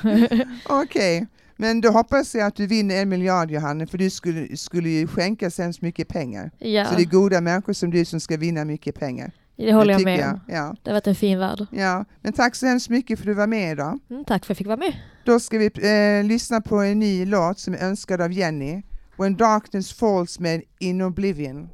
okej. 0.69 1.27
Men 1.57 1.81
då 1.81 1.89
hoppas 1.89 2.35
jag 2.35 2.47
att 2.47 2.55
du 2.55 2.67
vinner 2.67 3.01
en 3.01 3.09
miljard 3.09 3.51
Johanne, 3.51 3.87
för 3.87 3.97
du 3.97 4.09
skulle, 4.09 4.57
skulle 4.57 4.89
ju 4.89 5.07
skänka 5.07 5.51
så 5.51 5.61
hemskt 5.61 5.81
mycket 5.81 6.07
pengar. 6.07 6.51
Ja, 6.59 6.85
Så 6.85 6.95
det 6.95 7.01
är 7.01 7.05
goda 7.05 7.41
människor 7.41 7.73
som 7.73 7.91
du 7.91 8.05
som 8.05 8.19
ska 8.19 8.37
vinna 8.37 8.65
mycket 8.65 8.95
pengar. 8.99 9.31
Det 9.55 9.73
håller 9.73 9.93
jag 9.93 9.99
tycker 9.99 10.17
med 10.17 10.33
om. 10.33 10.39
Ja. 10.47 10.75
Det 10.83 10.89
har 10.89 10.95
varit 10.95 11.07
en 11.07 11.15
fin 11.15 11.39
värld. 11.39 11.65
ja, 11.71 12.05
men 12.21 12.33
tack 12.33 12.55
så 12.55 12.65
hemskt 12.65 12.89
mycket 12.89 13.19
för 13.19 13.23
att 13.23 13.31
du 13.31 13.33
var 13.33 13.47
med 13.47 13.71
idag. 13.71 13.99
Mm, 14.09 14.25
tack 14.25 14.45
för 14.45 14.45
att 14.45 14.49
jag 14.49 14.57
fick 14.57 14.67
vara 14.67 14.77
med. 14.77 14.93
Då 15.25 15.39
ska 15.39 15.57
vi 15.57 15.65
eh, 15.65 16.23
lyssna 16.27 16.61
på 16.61 16.75
en 16.77 16.99
ny 16.99 17.25
låt 17.25 17.59
som 17.59 17.73
är 17.73 17.77
önskad 17.77 18.21
av 18.21 18.31
Jenny. 18.31 18.81
When 19.17 19.35
Darkness 19.35 19.93
Falls 19.93 20.39
med 20.39 20.61
In 20.79 21.01
Oblivion. 21.01 21.69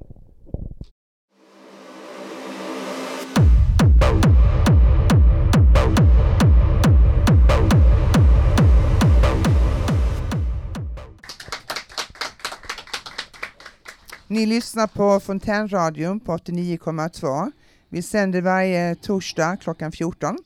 Ni 14.28 14.46
lyssnar 14.46 14.88
på 14.88 15.20
Fontänradion 15.20 16.20
på 16.20 16.32
89,2. 16.38 17.52
Vi 17.94 18.02
sänder 18.02 18.42
varje 18.42 18.96
torsdag 18.96 19.58
klockan 19.58 19.92
14. 19.92 20.38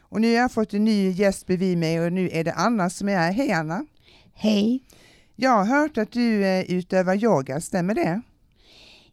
Och 0.00 0.20
nu 0.20 0.28
har 0.28 0.34
jag 0.34 0.52
fått 0.52 0.74
en 0.74 0.84
ny 0.84 1.10
gäst 1.10 1.46
bredvid 1.46 1.78
mig 1.78 2.00
och 2.00 2.12
nu 2.12 2.28
är 2.32 2.44
det 2.44 2.52
Anna 2.52 2.90
som 2.90 3.08
är 3.08 3.16
här. 3.16 3.32
Hej 3.32 3.52
Anna! 3.52 3.86
Hej. 4.34 4.82
Jag 5.36 5.50
har 5.50 5.64
hört 5.64 5.98
att 5.98 6.12
du 6.12 6.44
eh, 6.44 6.70
utövar 6.70 7.24
yoga, 7.24 7.60
stämmer 7.60 7.94
det? 7.94 8.20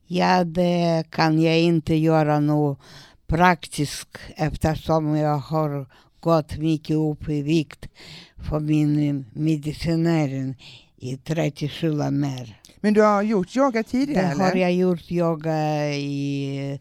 Ja, 0.08 0.44
det 0.44 1.04
kan 1.10 1.42
jag 1.42 1.60
inte 1.60 1.96
göra 1.96 2.40
nu 2.40 2.76
praktiskt 3.28 4.18
eftersom 4.36 5.16
jag 5.18 5.38
har 5.38 5.86
gått 6.20 6.58
mycket 6.58 6.96
upp 6.96 7.30
i 7.30 7.42
vikt 7.42 7.88
för 8.50 8.60
min 8.60 9.26
medicinering 9.34 10.58
i 10.98 11.18
30 11.18 11.68
kilo 11.68 12.12
mer. 12.12 12.60
Men 12.82 12.94
du 12.94 13.02
har 13.02 13.22
gjort 13.22 13.56
yoga 13.56 13.84
Det 13.84 13.84
tidigare 13.84 14.26
har 14.26 14.50
eller? 14.50 14.62
jag 14.62 14.74
gjort 14.74 15.12
yoga 15.12 15.90
i 15.94 16.80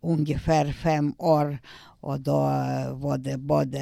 ungefär 0.00 0.72
fem 0.72 1.14
år 1.18 1.58
Och 2.00 2.20
då 2.20 2.40
var 2.92 3.18
det 3.18 3.36
både 3.36 3.80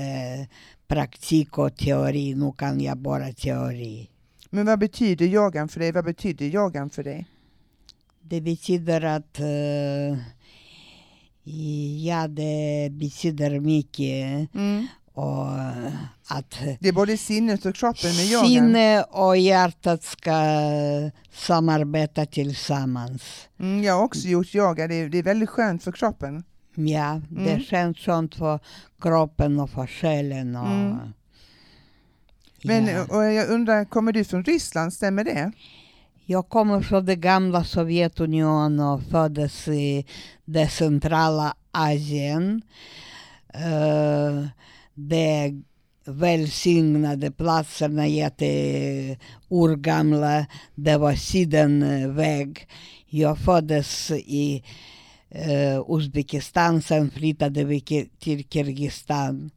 praktik 0.89 1.59
och 1.59 1.77
teori. 1.77 2.35
Nu 2.35 2.53
kan 2.53 2.81
jag 2.81 2.99
bara 2.99 3.33
teori. 3.33 4.11
Men 4.51 4.67
vad 4.67 4.79
betyder 4.79 5.27
yogan 5.27 5.69
för 5.69 5.81
dig? 5.81 5.93
Vad 5.93 6.05
betyder 6.05 6.47
yogan 6.47 6.91
för 6.91 7.05
dig? 7.05 7.27
Det 8.21 8.41
betyder 8.41 9.05
att 9.05 9.41
uh, 9.41 10.19
ja, 12.05 12.29
det 12.29 12.89
betyder 12.93 13.61
mycket. 13.61 14.55
Mm. 14.55 14.87
Och 15.19 15.47
att 16.29 16.59
Det 16.81 16.89
är 16.89 16.93
både 16.93 17.17
sinnet 17.17 17.67
och 17.67 17.75
kroppen 17.75 18.17
med 18.17 18.25
yogan. 18.25 18.47
sinne 18.49 19.03
och 19.03 19.37
hjärtat 19.37 20.03
ska 20.03 20.33
samarbeta 21.33 22.27
tillsammans. 22.27 23.23
Mm, 23.61 23.83
jag 23.83 23.95
har 23.95 24.03
också 24.05 24.29
gjort 24.29 24.55
yoga. 24.55 24.87
Det 24.89 24.95
är, 24.95 25.09
det 25.09 25.19
är 25.19 25.23
väldigt 25.23 25.49
skönt 25.51 25.83
för 25.85 25.93
kroppen. 25.93 26.45
Ja, 26.75 27.21
det 27.31 27.51
Mm. 27.51 27.61
känns 27.61 27.99
sånt 27.99 28.35
för 28.35 28.61
kroppen 29.01 29.61
och 29.61 29.71
för 29.71 29.87
själen. 29.87 30.57
Och, 30.57 30.67
Mm. 30.67 30.97
Men 32.65 32.87
ja. 32.87 33.05
och 33.17 33.25
jag 33.25 33.49
undrar, 33.49 33.85
kommer 33.85 34.13
du 34.13 34.25
från 34.25 34.45
Ryssland? 34.45 34.93
Stämmer 34.93 35.25
det? 35.25 35.53
Jag 36.27 36.49
kommer 36.49 36.81
från 36.81 37.07
det 37.07 37.17
gamla 37.17 37.65
Sovjetunionen 37.65 38.81
och 38.81 39.03
föddes 39.03 39.69
i 39.69 40.07
det 40.45 40.69
centrala 40.69 41.55
Asien. 41.73 42.63
Uh, 43.57 44.47
det 44.99 45.63
välsignade 46.05 47.31
platserna, 47.31 48.07
jätteurgamla, 48.07 50.47
det 50.75 50.97
var 50.97 51.15
sidenväg. 51.15 52.69
Jag 53.07 53.39
föddes 53.39 54.11
i 54.11 54.65
uh, 55.35 55.85
Uzbekistan, 55.89 56.83
sen 56.83 57.11
flyttade 57.11 57.65
vi 57.65 57.81
till 58.19 58.49
Kirgizistan. 58.49 59.51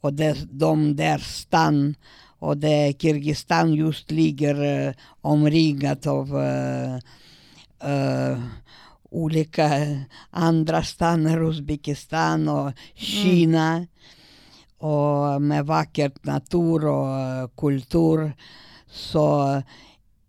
Och 0.00 0.12
det, 0.12 0.36
de 0.50 0.96
där 0.96 1.18
stan 1.18 1.94
och 2.38 2.56
det 2.56 2.94
Kirgizistan 2.98 3.74
just 3.74 4.10
ligger 4.10 4.86
eh, 4.88 4.94
omringat 5.20 6.06
av 6.06 6.42
eh, 6.42 6.94
eh, 7.92 8.38
olika 9.10 9.70
andra 10.30 10.82
stater, 10.82 11.48
Uzbekistan 11.48 12.48
och 12.48 12.72
Kina. 12.94 13.86
Och 14.78 15.42
med 15.42 15.66
vackert 15.66 16.24
natur 16.24 16.86
och 16.86 17.56
kultur. 17.56 18.32
Så 18.86 19.54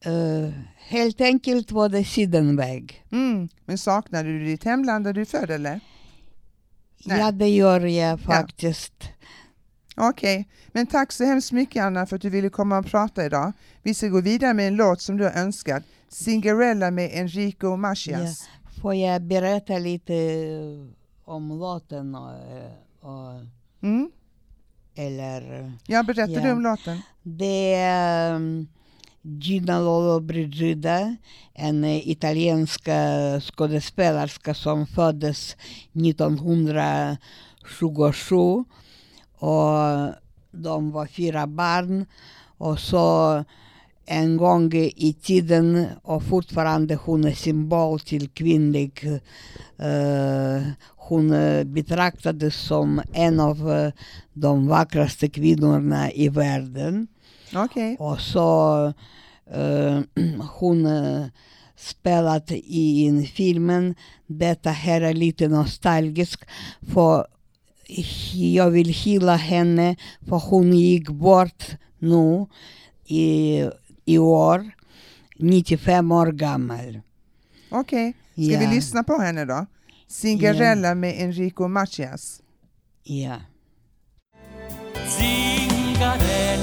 eh, 0.05 0.49
helt 0.77 1.21
enkelt 1.21 1.71
var 1.71 1.89
det 1.89 2.03
sidenväg. 2.03 3.05
Mm. 3.11 3.49
Men 3.65 3.77
saknade 3.77 4.29
du 4.29 4.45
ditt 4.45 4.63
hemland 4.63 5.05
där 5.05 5.13
du 5.13 5.21
är 5.21 5.25
född 5.25 5.49
eller? 5.49 5.79
Nej. 7.05 7.19
Ja, 7.19 7.31
det 7.31 7.49
gör 7.49 7.79
jag 7.79 8.19
faktiskt. 8.19 9.09
Okej, 9.95 10.49
men 10.67 10.87
tack 10.87 11.11
så 11.11 11.25
hemskt 11.25 11.51
mycket 11.51 11.83
Anna 11.83 12.05
för 12.05 12.15
att 12.15 12.21
du 12.21 12.29
ville 12.29 12.49
komma 12.49 12.77
och 12.77 12.85
prata 12.85 13.25
idag. 13.25 13.51
Vi 13.83 13.93
ska 13.93 14.07
gå 14.07 14.21
vidare 14.21 14.53
med 14.53 14.67
en 14.67 14.75
låt 14.75 15.01
som 15.01 15.17
du 15.17 15.23
har 15.23 15.31
önskat. 15.31 15.83
Cinderella 16.09 16.91
med 16.91 17.09
Enrico 17.13 17.75
Macias. 17.75 18.49
Får 18.81 18.95
jag 18.95 19.21
berätta 19.21 19.77
lite 19.77 20.13
om 21.25 21.49
låten? 21.59 22.15
Och, 22.15 22.31
och, 23.01 23.45
Mm. 23.81 24.11
Eller... 24.99 25.71
Ja, 25.87 26.03
berättar 26.03 26.33
Ja. 26.33 26.41
du 26.41 26.51
om 26.51 26.61
låten? 26.61 27.01
Det 27.23 27.73
är 27.75 28.35
um, 28.35 28.67
Gina 29.21 29.79
Lollobrigida, 29.79 31.15
en 31.53 31.83
eh, 31.83 32.09
italiensk 32.09 32.87
eh, 32.87 33.39
skådespelerska 33.39 34.53
som 34.53 34.87
föddes 34.87 35.55
1927. 35.93 38.35
Och 39.39 39.73
de 40.51 40.91
var 40.91 41.05
fyra 41.07 41.47
barn. 41.47 42.05
Och 42.57 42.79
så 42.79 43.43
en 44.09 44.37
gång 44.37 44.73
i 44.73 45.15
tiden, 45.21 45.85
och 46.01 46.23
fortfarande 46.23 46.95
hon 46.95 47.25
är 47.25 47.31
symbol 47.31 47.99
till 47.99 48.29
kvinnlig 48.29 49.07
eh, 49.77 50.61
hon 50.95 51.31
eh, 51.31 51.63
betraktades 51.63 52.55
som 52.55 53.01
en 53.13 53.39
av 53.39 53.71
eh, 53.71 53.91
de 54.33 54.67
vackraste 54.67 55.29
kvinnorna 55.29 56.11
i 56.11 56.29
världen. 56.29 57.07
Okej. 57.55 57.95
Och 57.99 58.19
så 58.19 58.93
hon 60.59 60.87
spelat 61.75 62.51
i 62.51 63.07
en 63.07 63.23
filmen. 63.23 63.95
Detta 64.27 64.69
här 64.69 65.01
är 65.01 65.13
lite 65.13 65.47
nostalgiskt 65.47 66.45
för 66.93 67.27
jag 68.33 68.69
vill 68.69 68.89
hylla 68.89 69.35
henne 69.35 69.95
för 70.27 70.37
hon 70.49 70.73
gick 70.73 71.09
bort 71.09 71.65
nu 71.99 72.45
i, 73.05 73.63
i 74.09 74.17
år, 74.17 74.71
95 75.39 76.11
år 76.11 76.31
gammal. 76.31 77.01
Okej, 77.71 78.13
ska 78.33 78.41
Ja. 78.41 78.59
vi 78.59 78.67
lyssna 78.67 79.03
på 79.03 79.17
henne 79.17 79.45
då? 79.45 79.65
Cinderella 80.07 80.95
med 80.95 81.21
Enrico 81.21 81.67
Macias. 81.67 82.41
Ja. 83.03 83.37
Zingarella 85.07 86.59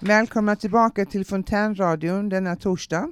Välkomna 0.00 0.56
tillbaka 0.56 1.04
till 1.06 1.24
Fontänradion 1.26 2.28
denna 2.28 2.56
torsdag. 2.56 3.08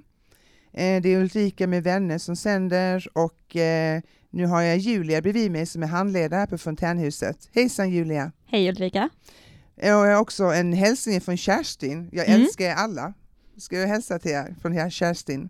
Eh, 0.72 1.02
Det 1.02 1.08
är 1.14 1.20
Ulrika 1.20 1.66
med 1.66 1.82
vänner 1.82 2.18
som 2.18 2.36
sänder 2.36 3.08
och 3.12 3.56
eh, 3.56 4.00
nu 4.30 4.46
har 4.46 4.62
jag 4.62 4.78
Julia 4.78 5.22
bredvid 5.22 5.50
mig 5.50 5.66
som 5.66 5.82
är 5.82 5.86
handledare 5.86 6.46
på 6.46 6.58
Fontänhuset. 6.58 7.48
Hejsan 7.54 7.90
Julia! 7.90 8.32
Hej 8.46 8.68
Ulrika. 8.68 9.08
Och 9.76 9.86
jag 9.86 9.96
har 10.14 10.20
också 10.20 10.44
en 10.44 10.72
hälsning 10.72 11.20
från 11.20 11.36
Kerstin. 11.36 12.08
Jag 12.12 12.28
Mm. 12.28 12.40
älskar 12.42 12.64
er 12.64 12.74
alla. 12.74 13.14
Ska 13.56 13.78
jag 13.78 13.88
hälsa 13.88 14.18
till 14.18 14.30
er 14.30 14.54
från 14.62 14.74
er 14.78 14.90
Kerstin. 14.90 15.48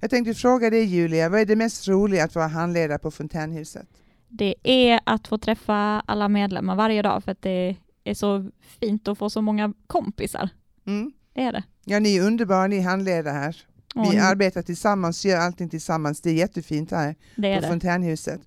Jag 0.00 0.10
tänkte 0.10 0.34
fråga 0.34 0.70
dig 0.70 0.84
Julia, 0.84 1.28
vad 1.28 1.40
är 1.40 1.46
det 1.46 1.56
mest 1.56 1.88
roliga 1.88 2.24
att 2.24 2.34
vara 2.34 2.46
handledare 2.46 2.98
på 2.98 3.10
Fontänhuset? 3.10 3.88
Det 4.28 4.54
är 4.62 5.00
att 5.06 5.28
få 5.28 5.38
träffa 5.38 5.74
alla 6.06 6.28
medlemmar 6.28 6.76
varje 6.76 7.02
dag 7.02 7.24
för 7.24 7.32
att 7.32 7.42
det 7.42 7.76
är 8.04 8.14
så 8.14 8.50
fint 8.80 9.08
att 9.08 9.18
få 9.18 9.30
så 9.30 9.42
många 9.42 9.72
kompisar. 9.86 10.48
Mm. 10.86 11.12
Det 11.34 11.40
är 11.42 11.52
det. 11.52 11.62
Ja, 11.84 11.98
ni 11.98 12.16
är 12.16 12.22
underbara, 12.26 12.66
ni 12.66 12.80
handledare 12.80 13.34
här. 13.34 13.56
Vi 13.94 14.00
ni- 14.10 14.18
arbetar 14.18 14.62
tillsammans, 14.62 15.24
gör 15.24 15.38
allting 15.38 15.68
tillsammans. 15.68 16.20
Det 16.20 16.30
är 16.30 16.34
jättefint 16.34 16.90
här 16.90 17.14
Det 17.36 17.48
är 17.52 17.56
på 17.56 17.62
det. 17.62 17.68
Fontänhuset. 17.68 18.40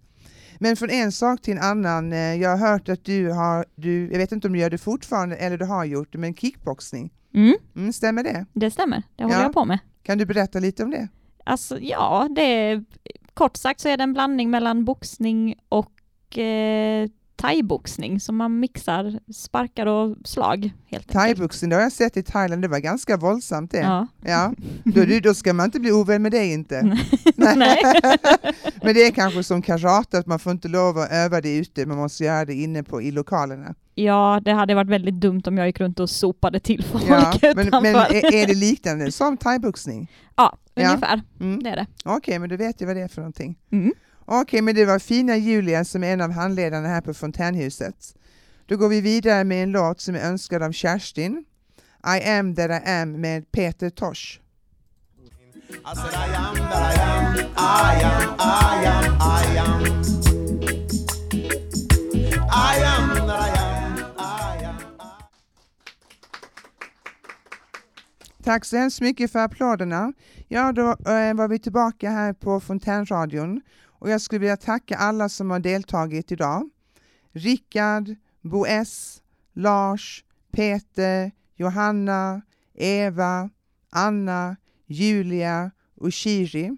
Men 0.60 0.76
från 0.76 0.90
en 0.90 1.12
sak 1.12 1.42
till 1.42 1.54
en 1.54 1.64
annan. 1.64 2.14
eh, 2.14 2.20
Jag 2.36 2.58
har 2.58 2.70
hört 2.70 2.90
att 2.90 3.06
du 3.06 3.32
har, 3.32 3.66
du, 3.76 4.12
jag 4.12 4.18
vet 4.18 4.32
inte 4.32 4.48
om 4.48 4.54
du 4.54 4.60
gör 4.60 4.70
det 4.70 4.78
fortfarande 4.78 5.36
eller 5.36 5.58
du 5.58 5.66
har 5.66 5.86
gjort 5.86 6.12
det, 6.12 6.18
men 6.18 6.36
kickboxning. 6.36 7.14
Mm, 7.34 7.56
Mm, 7.76 7.94
stämmer 7.94 8.24
det? 8.24 8.46
det 8.54 8.72
stämmer, 8.72 9.04
det 9.16 9.24
håller 9.24 9.36
Ja. 9.36 9.42
jag 9.44 9.54
på 9.54 9.66
med. 9.66 9.80
Kan 10.04 10.18
du 10.18 10.26
berätta 10.26 10.60
lite 10.60 10.84
om 10.84 10.92
det? 10.92 11.08
Alltså 11.44 11.80
ja, 11.80 12.28
det 12.36 12.42
är, 12.42 12.86
kort 13.34 13.58
sagt 13.58 13.80
så 13.80 13.90
är 13.90 13.98
det 13.98 14.04
en 14.04 14.14
blandning 14.14 14.50
mellan 14.50 14.86
boxning 14.86 15.56
och 15.70 16.38
eh, 16.38 17.10
thaiboxning, 17.36 18.20
så 18.20 18.34
man 18.34 18.60
mixar 18.60 19.20
sparkar 19.34 19.86
och 19.86 20.18
slag 20.26 20.72
helt. 20.86 21.12
Thaiboxning, 21.12 21.70
det 21.70 21.76
har 21.76 21.84
jag 21.84 21.92
sett 21.92 22.18
i 22.18 22.24
Thailand, 22.24 22.62
det 22.62 22.68
var 22.68 22.80
ganska 22.80 23.18
våldsamt 23.18 23.72
det. 23.72 23.78
Ja. 23.78 24.08
Ja. 24.26 24.54
Då, 24.84 25.06
då 25.24 25.34
ska 25.34 25.54
man 25.54 25.66
inte 25.66 25.80
bli 25.80 25.92
ovän 25.92 26.22
med 26.22 26.32
dig 26.32 26.54
inte. 26.54 26.98
Nej. 27.36 27.78
Men 28.84 28.94
det 28.94 29.08
är 29.08 29.12
kanske 29.12 29.44
som 29.44 29.62
karate, 29.62 30.18
att 30.18 30.26
man 30.26 30.40
får 30.40 30.52
inte 30.52 30.68
lov 30.68 30.98
att 30.98 31.12
öva 31.12 31.42
det 31.42 31.58
ute, 31.58 31.86
man 31.86 31.98
måste 31.98 32.24
göra 32.24 32.46
det 32.46 32.54
inne 32.54 32.84
på, 32.84 33.02
i 33.02 33.12
lokalerna. 33.12 33.76
Ja, 33.96 34.42
det 34.46 34.52
hade 34.52 34.76
varit 34.76 34.90
väldigt 34.90 35.16
dumt 35.16 35.42
om 35.46 35.58
jag 35.58 35.68
gick 35.68 35.80
runt 35.80 36.00
och 36.00 36.10
sopade 36.10 36.60
till 36.60 36.84
folk 36.84 37.04
Ja, 37.08 37.34
men, 37.42 37.70
men 37.72 37.96
är, 37.96 38.34
är 38.34 38.48
det 38.48 38.56
liknande 38.56 39.12
som 39.12 39.38
thaiboxning? 39.38 40.12
Ja, 40.36 40.58
Ja. 40.76 40.88
ungefär. 40.88 41.22
Mm. 41.40 41.64
Det 41.64 41.70
är 41.70 41.76
det. 41.76 41.86
Okej, 42.06 42.40
men 42.40 42.50
då 42.50 42.56
vet 42.56 42.82
jag 42.82 42.88
vad 42.88 42.96
det 42.96 43.02
är 43.02 43.08
för 43.08 43.22
någonting. 43.22 43.58
Mm. 43.72 43.94
Okej, 44.28 44.62
men 44.62 44.76
det 44.76 44.86
var 44.86 45.00
fina 45.00 45.38
Julia 45.38 45.86
som 45.86 46.04
är 46.04 46.14
en 46.14 46.22
av 46.22 46.32
handledarna 46.32 46.88
här 46.88 47.02
på 47.02 47.14
Fontänhuset. 47.14 48.16
Då 48.66 48.78
går 48.78 48.90
vi 48.90 49.02
vidare 49.02 49.44
med 49.44 49.64
en 49.64 49.72
låt 49.72 50.02
som 50.02 50.16
är 50.16 50.20
önskad 50.20 50.64
av 50.64 50.72
Kerstin. 50.72 51.46
I 52.06 52.30
am 52.30 52.56
that 52.56 52.72
I 52.72 52.90
am 52.90 53.22
med 53.22 53.52
Peter 53.52 53.90
Tosh. 53.90 54.40
I 55.70 55.96
said 55.96 56.14
I 56.14 56.36
am 56.36 56.56
that 56.56 56.72
I 56.72 57.02
am, 57.02 57.36
I 57.58 58.04
am, 58.04 58.36
I 58.40 58.86
am, 58.86 59.18
I 59.22 59.58
am. 59.58 59.84
I 62.50 62.78
am 62.84 63.28
that 63.28 63.40
I 63.40 63.60
am, 63.60 63.98
I 64.18 64.66
am. 64.66 64.76
Tack 68.44 68.66
så 68.66 68.78
hemskt 68.78 69.02
mycket 69.02 69.32
för 69.32 69.40
applåderna. 69.40 70.14
Ja, 70.48 70.72
då 70.72 70.90
eh, 70.90 71.34
var 71.34 71.48
vi 71.48 71.60
tillbaka 71.60 72.10
här 72.10 72.34
på 72.34 72.60
Fontänradion 72.60 73.62
och 74.06 74.12
jag 74.12 74.22
skulle 74.22 74.40
vilja 74.40 74.58
tacka 74.58 74.98
alla 74.98 75.30
som 75.30 75.52
har 75.52 75.60
deltagit 75.60 76.32
idag. 76.32 76.70
Rickard, 77.32 78.16
Bo 78.42 78.66
S, 78.66 79.22
Lars, 79.54 80.24
Peter, 80.52 81.32
Johanna, 81.56 82.42
Eva, 82.74 83.50
Anna, 83.90 84.56
Julia 84.86 85.72
och 85.96 86.14
Shiri. 86.14 86.78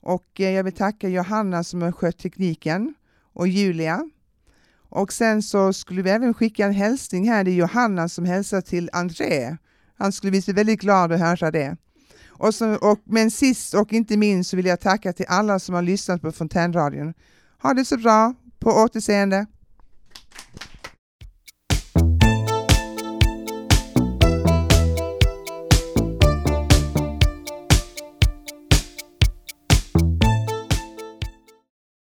Och 0.00 0.40
eh, 0.40 0.50
jag 0.50 0.64
vill 0.64 0.72
tacka 0.72 1.08
Johanna 1.08 1.64
som 1.64 1.82
har 1.82 1.92
skött 1.92 2.18
tekniken 2.18 2.94
och 3.32 3.48
Julia. 3.48 4.10
Och 4.88 5.12
sen 5.12 5.42
så 5.42 5.72
skulle 5.72 6.02
vi 6.02 6.10
även 6.10 6.34
skicka 6.34 6.66
en 6.66 6.72
hälsning 6.72 7.28
här. 7.28 7.44
Det 7.44 7.50
är 7.50 7.54
Johanna 7.54 8.08
som 8.08 8.24
hälsar 8.24 8.60
till 8.60 8.90
André. 8.92 9.56
Han 9.94 10.12
skulle 10.12 10.30
bli 10.30 10.52
väldigt 10.52 10.80
glad 10.80 11.12
att 11.12 11.20
höra 11.20 11.50
det. 11.50 11.76
Och 12.42 12.54
så, 12.54 12.74
och, 12.74 12.98
men 13.04 13.30
sist 13.30 13.74
och 13.74 13.92
inte 13.92 14.16
minst 14.16 14.50
så 14.50 14.56
vill 14.56 14.66
jag 14.66 14.80
tacka 14.80 15.12
till 15.12 15.26
alla 15.28 15.58
som 15.58 15.74
har 15.74 15.82
lyssnat 15.82 16.22
på 16.22 16.32
Fontänradion. 16.32 17.14
Ha 17.62 17.74
det 17.74 17.84
så 17.84 17.96
bra, 17.96 18.34
på 18.58 18.70
återseende. 18.70 19.46